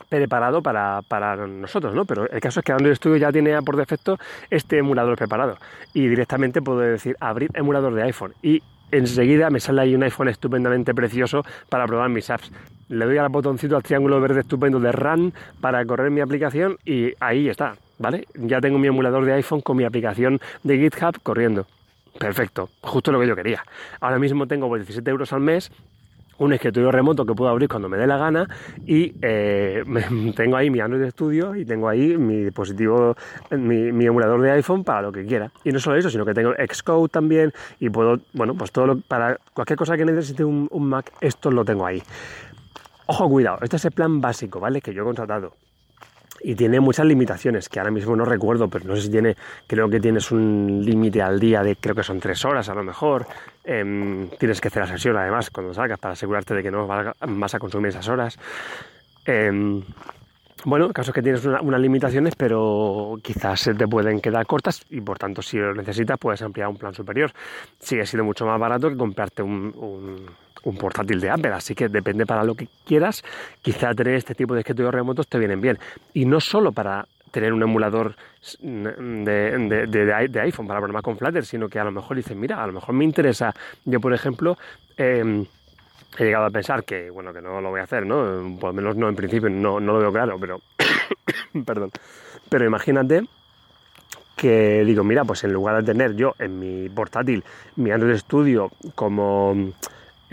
preparado 0.10 0.62
para, 0.62 1.02
para, 1.08 1.36
nosotros, 1.48 1.94
¿no? 1.94 2.06
Pero 2.06 2.30
el 2.30 2.40
caso 2.40 2.60
es 2.60 2.66
que 2.66 2.72
Android 2.72 2.96
Studio 2.96 3.18
ya 3.18 3.32
tiene 3.32 3.60
por 3.62 3.78
defecto 3.78 4.18
este 4.50 4.78
emulador 4.80 5.16
preparado 5.18 5.58
y 5.94 6.08
directamente 6.08 6.62
puedo 6.62 6.80
decir 6.80 7.16
abrir 7.20 7.50
emulador 7.54 7.94
de 7.96 8.04
iPhone 8.04 8.34
y 8.42 8.62
enseguida 8.92 9.50
me 9.50 9.60
sale 9.60 9.82
ahí 9.82 9.96
un 9.96 10.04
iPhone 10.04 10.30
estupendamente 10.30 10.94
precioso 10.94 11.44
para 11.70 11.86
probar 11.88 12.10
mis 12.10 12.30
apps. 12.30 12.52
Le 12.90 13.06
doy 13.06 13.18
al 13.18 13.30
botoncito 13.30 13.76
al 13.76 13.84
triángulo 13.84 14.20
verde 14.20 14.42
estupendo 14.42 14.80
de 14.80 14.92
Run 14.92 15.34
para 15.62 15.84
correr 15.86 16.12
mi 16.12 16.22
aplicación 16.22 16.78
y 16.86 17.14
ahí 17.20 17.50
está, 17.50 17.76
¿vale? 17.98 18.28
Ya 18.36 18.60
tengo 18.60 18.78
mi 18.78 18.88
emulador 18.88 19.26
de 19.26 19.34
iPhone 19.34 19.62
con 19.62 19.78
mi 19.78 19.86
aplicación 19.86 20.40
de 20.64 20.78
GitHub 20.78 21.22
corriendo. 21.24 21.66
Perfecto, 22.20 22.70
justo 22.82 23.12
lo 23.12 23.20
que 23.20 23.28
yo 23.28 23.36
quería. 23.36 23.64
Ahora 24.02 24.20
mismo 24.20 24.46
tengo 24.46 24.74
17 24.76 25.10
euros 25.10 25.32
al 25.34 25.40
mes 25.40 25.72
un 26.42 26.54
escritorio 26.54 26.92
remoto 26.92 27.24
que 27.24 27.36
puedo 27.36 27.52
abrir 27.52 27.70
cuando 27.70 27.88
me 27.88 27.98
dé 27.98 28.08
la 28.08 28.18
gana 28.18 28.48
y 28.86 29.14
eh, 29.22 29.84
tengo 30.36 30.58
ahí 30.58 30.70
mi 30.72 30.80
Android 30.80 31.10
Studio 31.12 31.56
y 31.56 31.66
tengo 31.66 31.88
ahí 31.88 32.18
mi 32.18 32.38
dispositivo, 32.38 33.16
mi, 33.52 34.06
emulador 34.06 34.42
de 34.42 34.52
iPhone 34.52 34.84
para 34.84 35.04
lo 35.04 35.12
que 35.12 35.24
quiera. 35.24 35.52
Y 35.64 35.72
no 35.72 35.80
solo 35.80 35.98
eso, 35.98 36.10
sino 36.10 36.26
que 36.26 36.34
tengo 36.34 36.54
Xcode 36.54 37.10
también 37.10 37.54
y 37.80 37.90
puedo, 37.90 38.20
bueno, 38.34 38.56
pues 38.56 38.72
todo 38.72 38.88
lo, 38.88 39.00
para 39.02 39.38
cualquier 39.54 39.78
cosa 39.78 39.96
que 39.96 40.04
necesite 40.04 40.44
un, 40.44 40.68
un 40.72 40.90
Mac, 40.90 41.12
esto 41.22 41.52
lo 41.52 41.64
tengo 41.64 41.86
ahí. 41.86 42.02
Ojo, 43.06 43.30
cuidado, 43.30 43.60
este 43.62 43.76
es 43.76 43.86
el 43.86 43.92
plan 43.92 44.20
básico, 44.20 44.60
¿vale? 44.60 44.82
Que 44.82 44.94
yo 44.94 45.04
he 45.04 45.06
contratado 45.06 45.54
y 46.44 46.56
tiene 46.56 46.80
muchas 46.80 47.06
limitaciones 47.06 47.70
que 47.70 47.80
ahora 47.80 47.92
mismo 47.92 48.16
no 48.16 48.26
recuerdo, 48.26 48.68
pero 48.68 48.86
no 48.86 48.96
sé 48.96 49.04
si 49.04 49.12
tiene, 49.12 49.36
creo 49.68 49.90
que 49.90 50.00
tienes 50.00 50.32
un 50.32 50.82
límite 50.84 51.22
al 51.22 51.40
día 51.40 51.62
de 51.62 51.76
creo 51.76 51.96
que 51.96 52.04
son 52.04 52.20
tres 52.20 52.44
horas 52.46 52.68
a 52.70 52.74
lo 52.74 52.84
mejor. 52.84 53.28
Em, 53.64 54.30
tienes 54.40 54.60
que 54.60 54.70
hacer 54.70 54.82
la 54.82 54.88
sesión 54.88 55.18
además 55.18 55.50
cuando 55.52 55.74
salgas 55.74 56.00
para 56.00 56.14
asegurarte 56.14 56.56
de 56.56 56.64
que 56.64 56.72
no 56.72 56.88
vas 56.88 57.56
a 57.56 57.60
consumir 57.60 57.90
esas 57.90 58.08
horas. 58.08 58.38
Em, 59.26 59.84
bueno, 60.64 60.86
el 60.86 60.94
caso 60.94 61.10
es 61.10 61.16
que 61.16 61.24
tienes 61.24 61.44
unas 61.44 61.82
limitaciones, 61.82 62.36
pero 62.36 63.16
quizás 63.24 63.60
se 63.60 63.74
te 63.74 63.88
pueden 63.88 64.20
quedar 64.22 64.46
cortas 64.46 64.86
y 64.92 65.02
por 65.02 65.18
tanto 65.18 65.42
si 65.42 65.58
lo 65.58 65.74
necesitas 65.74 66.20
puedes 66.20 66.42
ampliar 66.44 66.68
un 66.68 66.78
plan 66.78 66.94
superior. 66.94 67.32
Sigue 67.80 68.06
siendo 68.06 68.24
mucho 68.24 68.46
más 68.46 68.60
barato 68.60 68.90
que 68.90 68.96
comprarte 68.96 69.42
un, 69.42 69.74
portátil 70.80 71.20
de 71.20 71.32
Apple, 71.32 71.54
así 71.54 71.74
que 71.74 71.90
depende 71.90 72.28
para 72.28 72.44
lo 72.44 72.54
que 72.54 72.68
quieras. 72.86 73.24
Quizá 73.64 73.96
tener 73.96 74.14
este 74.14 74.36
tipo 74.36 74.54
de 74.54 74.60
escritorios 74.60 74.94
remotos 74.94 75.28
te 75.28 75.40
vienen 75.40 75.62
bien. 75.62 75.80
Y 76.14 76.26
no 76.26 76.40
solo 76.40 76.72
para 76.72 77.08
tener 77.32 77.54
un 77.54 77.64
emulador 77.64 78.16
de, 78.62 80.40
iPhone 80.44 80.68
para 80.68 80.80
programar 80.80 81.04
con 81.04 81.18
Flutter, 81.18 81.46
sino 81.46 81.68
que 81.70 81.80
a 81.80 81.84
lo 81.84 81.92
mejor 81.92 82.18
dices, 82.18 82.36
mira, 82.36 82.62
a 82.64 82.68
lo 82.68 82.74
mejor 82.74 82.94
me 82.94 83.06
interesa, 83.06 83.54
yo 83.86 84.00
por 84.00 84.14
ejemplo, 84.14 84.58
em, 84.98 85.46
he 86.18 86.24
llegado 86.26 86.46
a 86.46 86.50
pensar 86.50 86.84
que, 86.84 87.10
bueno, 87.10 87.34
que 87.34 87.42
no 87.42 87.62
lo 87.62 87.70
voy 87.70 87.80
a 87.80 87.84
hacer, 87.84 88.06
¿no? 88.06 88.58
Por 88.60 88.70
lo 88.70 88.74
menos 88.74 88.96
no 88.98 89.10
en 89.10 89.16
principio, 89.16 89.50
no, 89.50 89.80
no 89.80 89.94
lo 89.94 90.00
veo 90.00 90.12
claro, 90.12 90.38
pero, 90.40 90.62
perdón, 91.66 91.92
pero 92.50 92.66
imagínate 92.66 93.24
que 94.36 94.84
digo, 94.86 95.04
mira, 95.04 95.24
pues 95.24 95.44
en 95.44 95.54
lugar 95.54 95.78
de 95.78 95.84
tener 95.84 96.16
yo 96.16 96.34
en 96.40 96.60
mi 96.60 96.90
portátil 96.90 97.44
mi 97.76 97.92
Android 97.92 98.18
Studio 98.18 98.72
como 98.96 99.72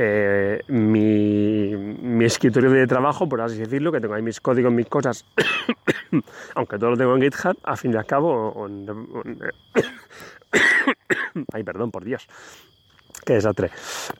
eh, 0.01 0.63
mi, 0.69 2.25
escritorio 2.25 2.71
de 2.71 2.87
trabajo, 2.87 3.29
por 3.29 3.41
así 3.41 3.59
decirlo, 3.59 3.91
que 3.91 4.01
tengo 4.01 4.15
ahí 4.15 4.23
mis 4.23 4.41
códigos, 4.41 4.73
mis 4.73 4.87
cosas, 4.87 5.25
aunque 6.55 6.79
todo 6.79 6.91
lo 6.91 6.97
tengo 6.97 7.17
en 7.17 7.23
GitHub, 7.23 7.59
a 7.65 7.77
fin 7.77 7.91
de 7.91 7.99
al 7.99 8.07
cabo, 8.07 8.65
ay, 11.53 11.65
perdón, 11.65 11.91
por 11.91 12.05
Dios, 12.05 12.29
qué 13.27 13.33
desastre. 13.35 13.73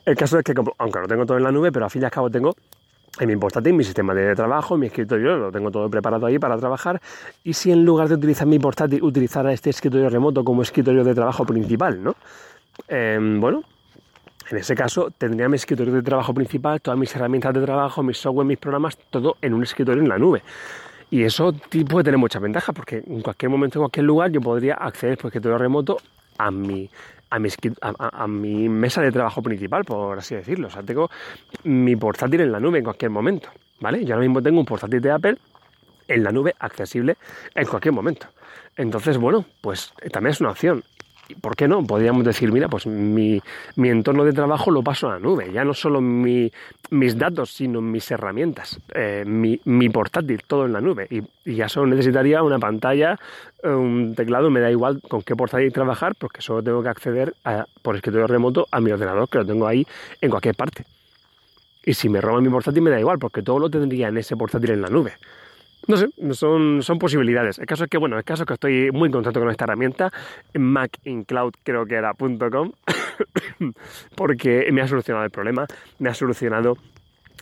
El 0.05 0.17
caso 0.17 0.37
es 0.37 0.43
que, 0.43 0.53
aunque 0.79 0.99
lo 0.99 1.07
tengo 1.07 1.25
todo 1.25 1.37
en 1.37 1.43
la 1.43 1.51
nube, 1.51 1.71
pero 1.71 1.85
a 1.85 1.89
fin 1.89 2.01
y 2.01 2.05
al 2.05 2.11
cabo 2.11 2.29
tengo 2.29 2.53
en 3.17 3.29
mi 3.29 3.37
portátil, 3.37 3.73
mi 3.73 3.85
sistema 3.85 4.13
de 4.13 4.35
trabajo, 4.35 4.77
mi 4.77 4.87
escritorio, 4.87 5.37
lo 5.37 5.49
tengo 5.49 5.71
todo 5.71 5.89
preparado 5.89 6.25
ahí 6.25 6.39
para 6.39 6.57
trabajar. 6.57 6.99
Y 7.41 7.53
si 7.53 7.71
en 7.71 7.85
lugar 7.85 8.09
de 8.09 8.15
utilizar 8.15 8.47
mi 8.47 8.59
portátil, 8.59 9.01
utilizara 9.01 9.53
este 9.53 9.69
escritorio 9.69 10.09
remoto 10.09 10.43
como 10.43 10.61
escritorio 10.61 11.05
de 11.05 11.15
trabajo 11.15 11.45
principal, 11.45 12.03
¿no? 12.03 12.17
Em, 12.87 13.39
bueno, 13.39 13.63
en 14.49 14.57
ese 14.57 14.75
caso 14.75 15.11
tendría 15.15 15.47
mi 15.47 15.55
escritorio 15.55 15.93
de 15.93 16.01
trabajo 16.01 16.33
principal, 16.33 16.81
todas 16.81 16.99
mis 16.99 17.15
herramientas 17.15 17.53
de 17.53 17.61
trabajo, 17.61 18.01
mis 18.01 18.17
software, 18.17 18.47
mis 18.47 18.57
programas, 18.57 18.97
todo 19.09 19.37
en 19.41 19.53
un 19.53 19.63
escritorio 19.63 20.01
en 20.01 20.09
la 20.09 20.17
nube. 20.17 20.41
Y 21.11 21.23
eso 21.23 21.53
puede 21.87 22.03
tener 22.03 22.17
muchas 22.17 22.41
ventajas 22.41 22.75
porque 22.75 23.03
en 23.05 23.21
cualquier 23.21 23.49
momento, 23.49 23.79
en 23.79 23.81
cualquier 23.81 24.05
lugar, 24.05 24.31
yo 24.31 24.41
podría 24.41 24.75
acceder 24.75 25.17
por 25.17 25.27
escritorio 25.27 25.57
remoto 25.57 25.97
a 26.37 26.51
mi, 26.51 26.89
a 27.29 27.39
mi, 27.39 27.49
a, 27.81 28.27
mi, 28.27 28.69
mesa 28.69 29.01
de 29.01 29.11
trabajo 29.11 29.41
principal, 29.41 29.85
por 29.85 30.17
así 30.17 30.35
decirlo. 30.35 30.67
O 30.67 30.71
sea, 30.71 30.83
tengo 30.83 31.09
mi 31.63 31.95
portátil 31.95 32.41
en 32.41 32.51
la 32.51 32.59
nube 32.59 32.79
en 32.79 32.83
cualquier 32.83 33.11
momento, 33.11 33.49
¿vale? 33.79 34.03
Yo 34.05 34.13
ahora 34.13 34.25
mismo 34.25 34.41
tengo 34.41 34.59
un 34.59 34.65
portátil 34.65 35.01
de 35.01 35.11
Apple 35.11 35.37
en 36.07 36.23
la 36.23 36.31
nube 36.31 36.55
accesible 36.59 37.17
en 37.55 37.67
cualquier 37.67 37.93
momento. 37.93 38.27
Entonces, 38.77 39.17
bueno, 39.17 39.45
pues 39.61 39.93
también 40.11 40.31
es 40.31 40.41
una 40.41 40.51
opción. 40.51 40.83
¿Por 41.41 41.55
qué 41.55 41.67
no? 41.67 41.83
Podríamos 41.83 42.23
decir, 42.23 42.51
mira, 42.51 42.67
pues 42.67 42.85
mi, 42.85 43.41
entorno 43.77 44.23
de 44.25 44.33
trabajo 44.33 44.71
lo 44.71 44.83
paso 44.83 45.07
a 45.07 45.13
la 45.13 45.19
nube, 45.19 45.51
ya 45.51 45.63
no 45.63 45.73
solo 45.73 46.01
mis 46.01 47.17
datos, 47.17 47.51
sino 47.51 47.81
mis 47.81 48.09
herramientas, 48.11 48.79
eh, 48.93 49.23
mi, 49.25 49.89
portátil, 49.89 50.43
todo 50.45 50.65
en 50.65 50.73
la 50.73 50.81
nube. 50.81 51.07
Y, 51.09 51.21
ya 51.55 51.67
solo 51.67 51.87
necesitaría 51.87 52.43
una 52.43 52.59
pantalla, 52.59 53.17
un 53.63 54.13
teclado, 54.15 54.49
me 54.49 54.59
da 54.59 54.69
igual 54.69 55.01
con 55.07 55.21
qué 55.21 55.35
portátil 55.35 55.73
trabajar, 55.73 56.15
porque 56.15 56.41
solo 56.41 56.61
tengo 56.61 56.83
que 56.83 56.89
acceder 56.89 57.33
por 57.81 57.95
escritorio 57.95 58.27
remoto 58.27 58.67
a 58.71 58.79
mi 58.79 58.91
ordenador, 58.91 59.27
que 59.29 59.39
lo 59.39 59.45
tengo 59.45 59.65
ahí 59.65 59.85
en 60.21 60.29
cualquier 60.29 60.55
parte. 60.55 60.85
Y 61.83 61.93
si 61.93 62.09
me 62.09 62.21
roban 62.21 62.43
mi 62.43 62.49
portátil 62.49 62.83
me 62.83 62.91
da 62.91 62.99
igual, 62.99 63.17
porque 63.19 63.41
todo 63.41 63.57
lo 63.57 63.69
tendría 63.69 64.09
en 64.09 64.17
ese 64.17 64.35
portátil 64.35 64.71
en 64.71 64.81
la 64.81 64.89
nube. 64.89 65.13
No 65.87 65.97
sé, 65.97 66.07
son, 66.31 66.83
son 66.83 66.99
posibilidades. 66.99 67.57
El 67.57 67.65
caso 67.65 67.85
es 67.85 67.89
que, 67.89 67.97
bueno, 67.97 68.17
el 68.17 68.23
caso 68.23 68.43
es 68.43 68.47
que 68.47 68.53
estoy 68.53 68.91
muy 68.91 69.09
contento 69.09 69.39
con 69.39 69.49
esta 69.49 69.63
herramienta, 69.63 70.11
macincloud 70.53 71.53
creo 71.63 71.85
que 71.85 71.95
era 71.95 72.13
.com, 72.13 72.71
porque 74.15 74.69
me 74.71 74.81
ha 74.81 74.87
solucionado 74.87 75.25
el 75.25 75.31
problema, 75.31 75.65
me 75.97 76.09
ha 76.09 76.13
solucionado 76.13 76.77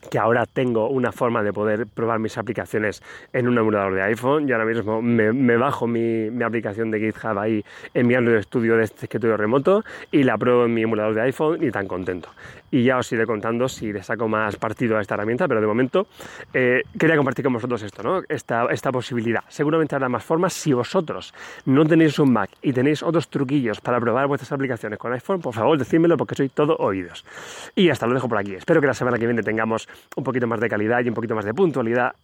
que 0.10 0.20
ahora 0.20 0.46
tengo 0.46 0.90
una 0.90 1.12
forma 1.12 1.44
de 1.44 1.54
poder 1.54 1.88
probar 1.88 2.20
mis 2.20 2.38
aplicaciones 2.38 3.02
en 3.34 3.48
un 3.48 3.58
emulador 3.58 3.94
de 3.94 4.04
iPhone 4.04 4.48
y 4.48 4.52
ahora 4.52 4.66
mismo 4.66 5.02
me, 5.02 5.58
bajo 5.58 5.88
mi, 5.88 6.30
aplicación 6.44 6.92
de 6.92 7.00
GitHub 7.00 7.38
ahí 7.38 7.64
enviando 7.94 8.32
el 8.32 8.38
estudio 8.38 8.78
de 8.78 8.84
este 8.84 9.06
escritorio 9.06 9.38
remoto 9.38 9.84
y 10.12 10.24
la 10.24 10.38
pruebo 10.38 10.66
en 10.66 10.74
mi 10.74 10.84
emulador 10.84 11.14
de 11.16 11.22
iPhone 11.22 11.64
y 11.64 11.72
tan 11.72 11.88
contento. 11.88 12.30
Y 12.70 12.84
ya 12.84 12.98
os 12.98 13.12
iré 13.12 13.26
contando 13.26 13.70
si 13.70 13.94
le 13.94 14.04
saco 14.04 14.28
más 14.28 14.58
partido 14.58 14.98
a 14.98 15.02
esta 15.02 15.16
herramienta, 15.16 15.48
pero 15.48 15.62
de 15.62 15.68
momento 15.68 16.08
eh, 16.54 16.82
quería 17.00 17.16
compartir 17.16 17.44
con 17.44 17.54
vosotros 17.54 17.82
esto, 17.82 18.04
¿no? 18.04 18.22
Esta, 18.28 18.66
esta 18.72 18.92
posibilidad. 18.92 19.44
Seguramente 19.48 19.96
habrá 19.96 20.10
más 20.10 20.24
formas. 20.24 20.54
Si 20.54 20.74
vosotros 20.74 21.34
no 21.66 21.86
tenéis 21.86 22.20
un 22.20 22.34
Mac 22.34 22.50
y 22.62 22.74
tenéis 22.74 23.04
otros 23.04 23.30
truquillos 23.30 23.80
para 23.80 24.00
probar 24.00 24.28
vuestras 24.28 24.52
aplicaciones 24.52 25.00
con 25.00 25.14
iPhone, 25.14 25.40
por 25.40 25.54
favor, 25.54 25.78
decídmelo 25.78 26.18
porque 26.18 26.36
soy 26.36 26.50
todo 26.50 26.76
oídos. 26.78 27.24
Y 27.76 27.90
hasta 27.90 28.06
lo 28.06 28.14
dejo 28.14 28.28
por 28.28 28.38
aquí. 28.38 28.56
Espero 28.56 28.82
que 28.82 28.88
la 28.88 28.94
semana 28.94 29.18
que 29.18 29.26
viene 29.26 29.44
tengamos 29.44 29.88
un 30.16 30.24
poquito 30.24 30.48
más 30.48 30.60
de 30.60 30.68
calidad 30.68 31.04
y 31.04 31.10
un 31.10 31.14
poquito 31.14 31.36
más 31.36 31.46
de 31.46 31.54
puntualidad. 31.54 32.16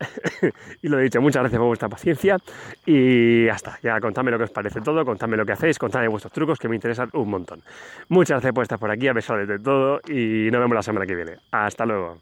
y 0.81 0.89
lo 0.89 0.99
he 0.99 1.03
dicho, 1.03 1.21
muchas 1.21 1.41
gracias 1.41 1.59
por 1.59 1.67
vuestra 1.67 1.89
paciencia 1.89 2.37
y 2.85 3.47
hasta. 3.47 3.79
Ya 3.81 3.99
contadme 4.01 4.31
lo 4.31 4.37
que 4.37 4.45
os 4.45 4.51
parece 4.51 4.81
todo, 4.81 5.05
contadme 5.05 5.37
lo 5.37 5.45
que 5.45 5.53
hacéis, 5.53 5.79
contadme 5.79 6.07
vuestros 6.09 6.33
trucos 6.33 6.59
que 6.59 6.67
me 6.67 6.75
interesan 6.75 7.09
un 7.13 7.29
montón. 7.29 7.61
Muchas 8.09 8.35
gracias 8.35 8.53
por 8.53 8.63
estar 8.63 8.79
por 8.79 8.91
aquí, 8.91 9.07
a 9.07 9.13
pesar 9.13 9.45
de 9.45 9.59
todo 9.59 10.01
y 10.07 10.32
nos 10.51 10.61
vemos 10.61 10.75
la 10.75 10.83
semana 10.83 11.05
que 11.05 11.15
viene. 11.15 11.37
Hasta 11.51 11.85
luego. 11.85 12.17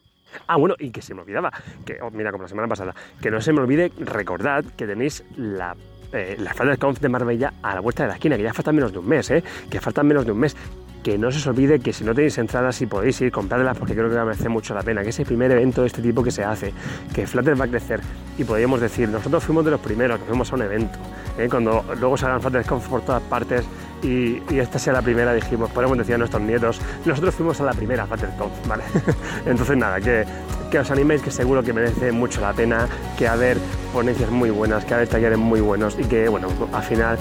Ah, 0.47 0.57
bueno, 0.57 0.75
y 0.79 0.91
que 0.91 1.01
se 1.01 1.13
me 1.13 1.21
olvidaba, 1.21 1.51
que, 1.85 1.99
oh, 2.01 2.09
mira, 2.09 2.31
como 2.31 2.43
la 2.43 2.49
semana 2.49 2.67
pasada, 2.67 2.95
que 3.21 3.29
no 3.29 3.41
se 3.41 3.51
me 3.51 3.59
olvide, 3.59 3.91
recordad 3.99 4.63
que 4.77 4.87
tenéis 4.87 5.25
la 5.35 5.75
eh, 6.13 6.37
la 6.39 6.77
Conf 6.77 6.99
de 6.99 7.09
Marbella 7.09 7.53
a 7.61 7.75
la 7.75 7.79
vuelta 7.79 8.03
de 8.03 8.09
la 8.09 8.15
esquina, 8.15 8.35
que 8.35 8.43
ya 8.43 8.53
falta 8.53 8.71
menos 8.71 8.91
de 8.91 8.99
un 8.99 9.07
mes, 9.07 9.29
¿eh? 9.31 9.43
Que 9.69 9.79
faltan 9.79 10.07
menos 10.07 10.25
de 10.25 10.31
un 10.33 10.39
mes 10.39 10.55
que 11.03 11.17
no 11.17 11.31
se 11.31 11.37
os 11.37 11.47
olvide 11.47 11.79
que 11.79 11.93
si 11.93 12.03
no 12.03 12.13
tenéis 12.13 12.37
entradas, 12.37 12.75
si 12.75 12.85
podéis 12.85 13.19
ir, 13.21 13.31
compradlas 13.31 13.77
porque 13.77 13.95
creo 13.95 14.09
que 14.09 14.15
va 14.15 14.21
a 14.21 14.25
merecer 14.25 14.49
mucho 14.49 14.73
la 14.73 14.83
pena, 14.83 15.01
que 15.01 15.09
es 15.09 15.19
el 15.19 15.25
primer 15.25 15.51
evento 15.51 15.81
de 15.81 15.87
este 15.87 16.01
tipo 16.01 16.23
que 16.23 16.31
se 16.31 16.43
hace, 16.43 16.73
que 17.13 17.25
Flutter 17.25 17.59
va 17.59 17.65
a 17.65 17.67
crecer 17.67 18.01
y 18.37 18.43
podríamos 18.43 18.81
decir, 18.81 19.09
nosotros 19.09 19.43
fuimos 19.43 19.65
de 19.65 19.71
los 19.71 19.79
primeros 19.79 20.19
que 20.19 20.25
fuimos 20.25 20.51
a 20.51 20.55
un 20.55 20.61
evento, 20.61 20.99
¿eh? 21.39 21.47
cuando 21.49 21.83
luego 21.99 22.17
salgan 22.17 22.41
FlutterConf 22.41 22.87
por 22.87 23.01
todas 23.01 23.23
partes 23.23 23.65
y, 24.03 24.41
esta 24.57 24.79
sea 24.79 24.93
la 24.93 25.01
primera, 25.01 25.33
dijimos, 25.33 25.69
podemos 25.71 25.97
decir 25.97 26.15
a 26.15 26.17
nuestros 26.17 26.41
nietos, 26.41 26.79
nosotros 27.05 27.35
fuimos 27.35 27.59
a 27.61 27.65
la 27.65 27.73
primera 27.73 28.05
FlutterConf, 28.05 28.51
¿vale? 28.67 28.83
Entonces 29.45 29.77
nada, 29.77 29.99
que, 29.99 30.25
que 30.69 30.79
os 30.79 30.91
animéis, 30.91 31.21
que 31.21 31.31
seguro 31.31 31.63
que 31.63 31.73
merece 31.73 32.11
mucho 32.11 32.41
la 32.41 32.53
pena, 32.53 32.87
que 33.17 33.27
a 33.27 33.35
ver 33.35 33.57
ponencias 33.93 34.29
muy 34.29 34.49
buenas, 34.49 34.85
que 34.85 34.93
haber 34.93 35.07
talleres 35.07 35.37
muy 35.37 35.61
buenos 35.61 35.97
y 35.99 36.03
que, 36.03 36.29
bueno, 36.29 36.47
al 36.73 36.83
final 36.83 37.17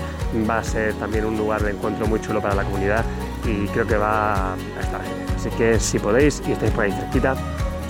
va 0.49 0.59
a 0.59 0.65
ser 0.65 0.95
también 0.95 1.25
un 1.25 1.37
lugar 1.37 1.63
de 1.63 1.73
encuentro 1.73 2.07
muy 2.07 2.21
chulo 2.21 2.41
para 2.41 2.55
la 2.55 2.65
comunidad 2.65 3.05
y 3.45 3.67
creo 3.69 3.87
que 3.87 3.97
va 3.97 4.53
a 4.53 4.57
estar 4.81 5.03
genial. 5.03 5.27
Así 5.37 5.51
que 5.51 5.79
si 5.81 5.99
podéis 5.99 6.43
y 6.47 6.53
estáis 6.53 6.71
por 6.73 6.85
ahí 6.85 6.93
cerquita 6.93 7.35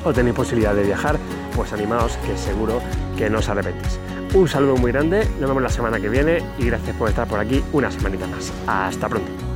o 0.04 0.12
tenéis 0.12 0.34
posibilidad 0.34 0.74
de 0.74 0.84
viajar, 0.84 1.18
pues 1.54 1.72
animaos 1.72 2.16
que 2.18 2.36
seguro 2.36 2.80
que 3.16 3.28
no 3.28 3.38
os 3.38 3.48
arrepentís. 3.48 3.98
Un 4.32 4.46
saludo 4.46 4.76
muy 4.76 4.92
grande, 4.92 5.26
nos 5.40 5.48
vemos 5.48 5.60
la 5.60 5.68
semana 5.68 5.98
que 5.98 6.08
viene 6.08 6.38
y 6.56 6.66
gracias 6.66 6.94
por 6.96 7.08
estar 7.08 7.26
por 7.26 7.40
aquí 7.40 7.64
una 7.72 7.90
semanita 7.90 8.28
más. 8.28 8.52
Hasta 8.66 9.08
pronto. 9.08 9.49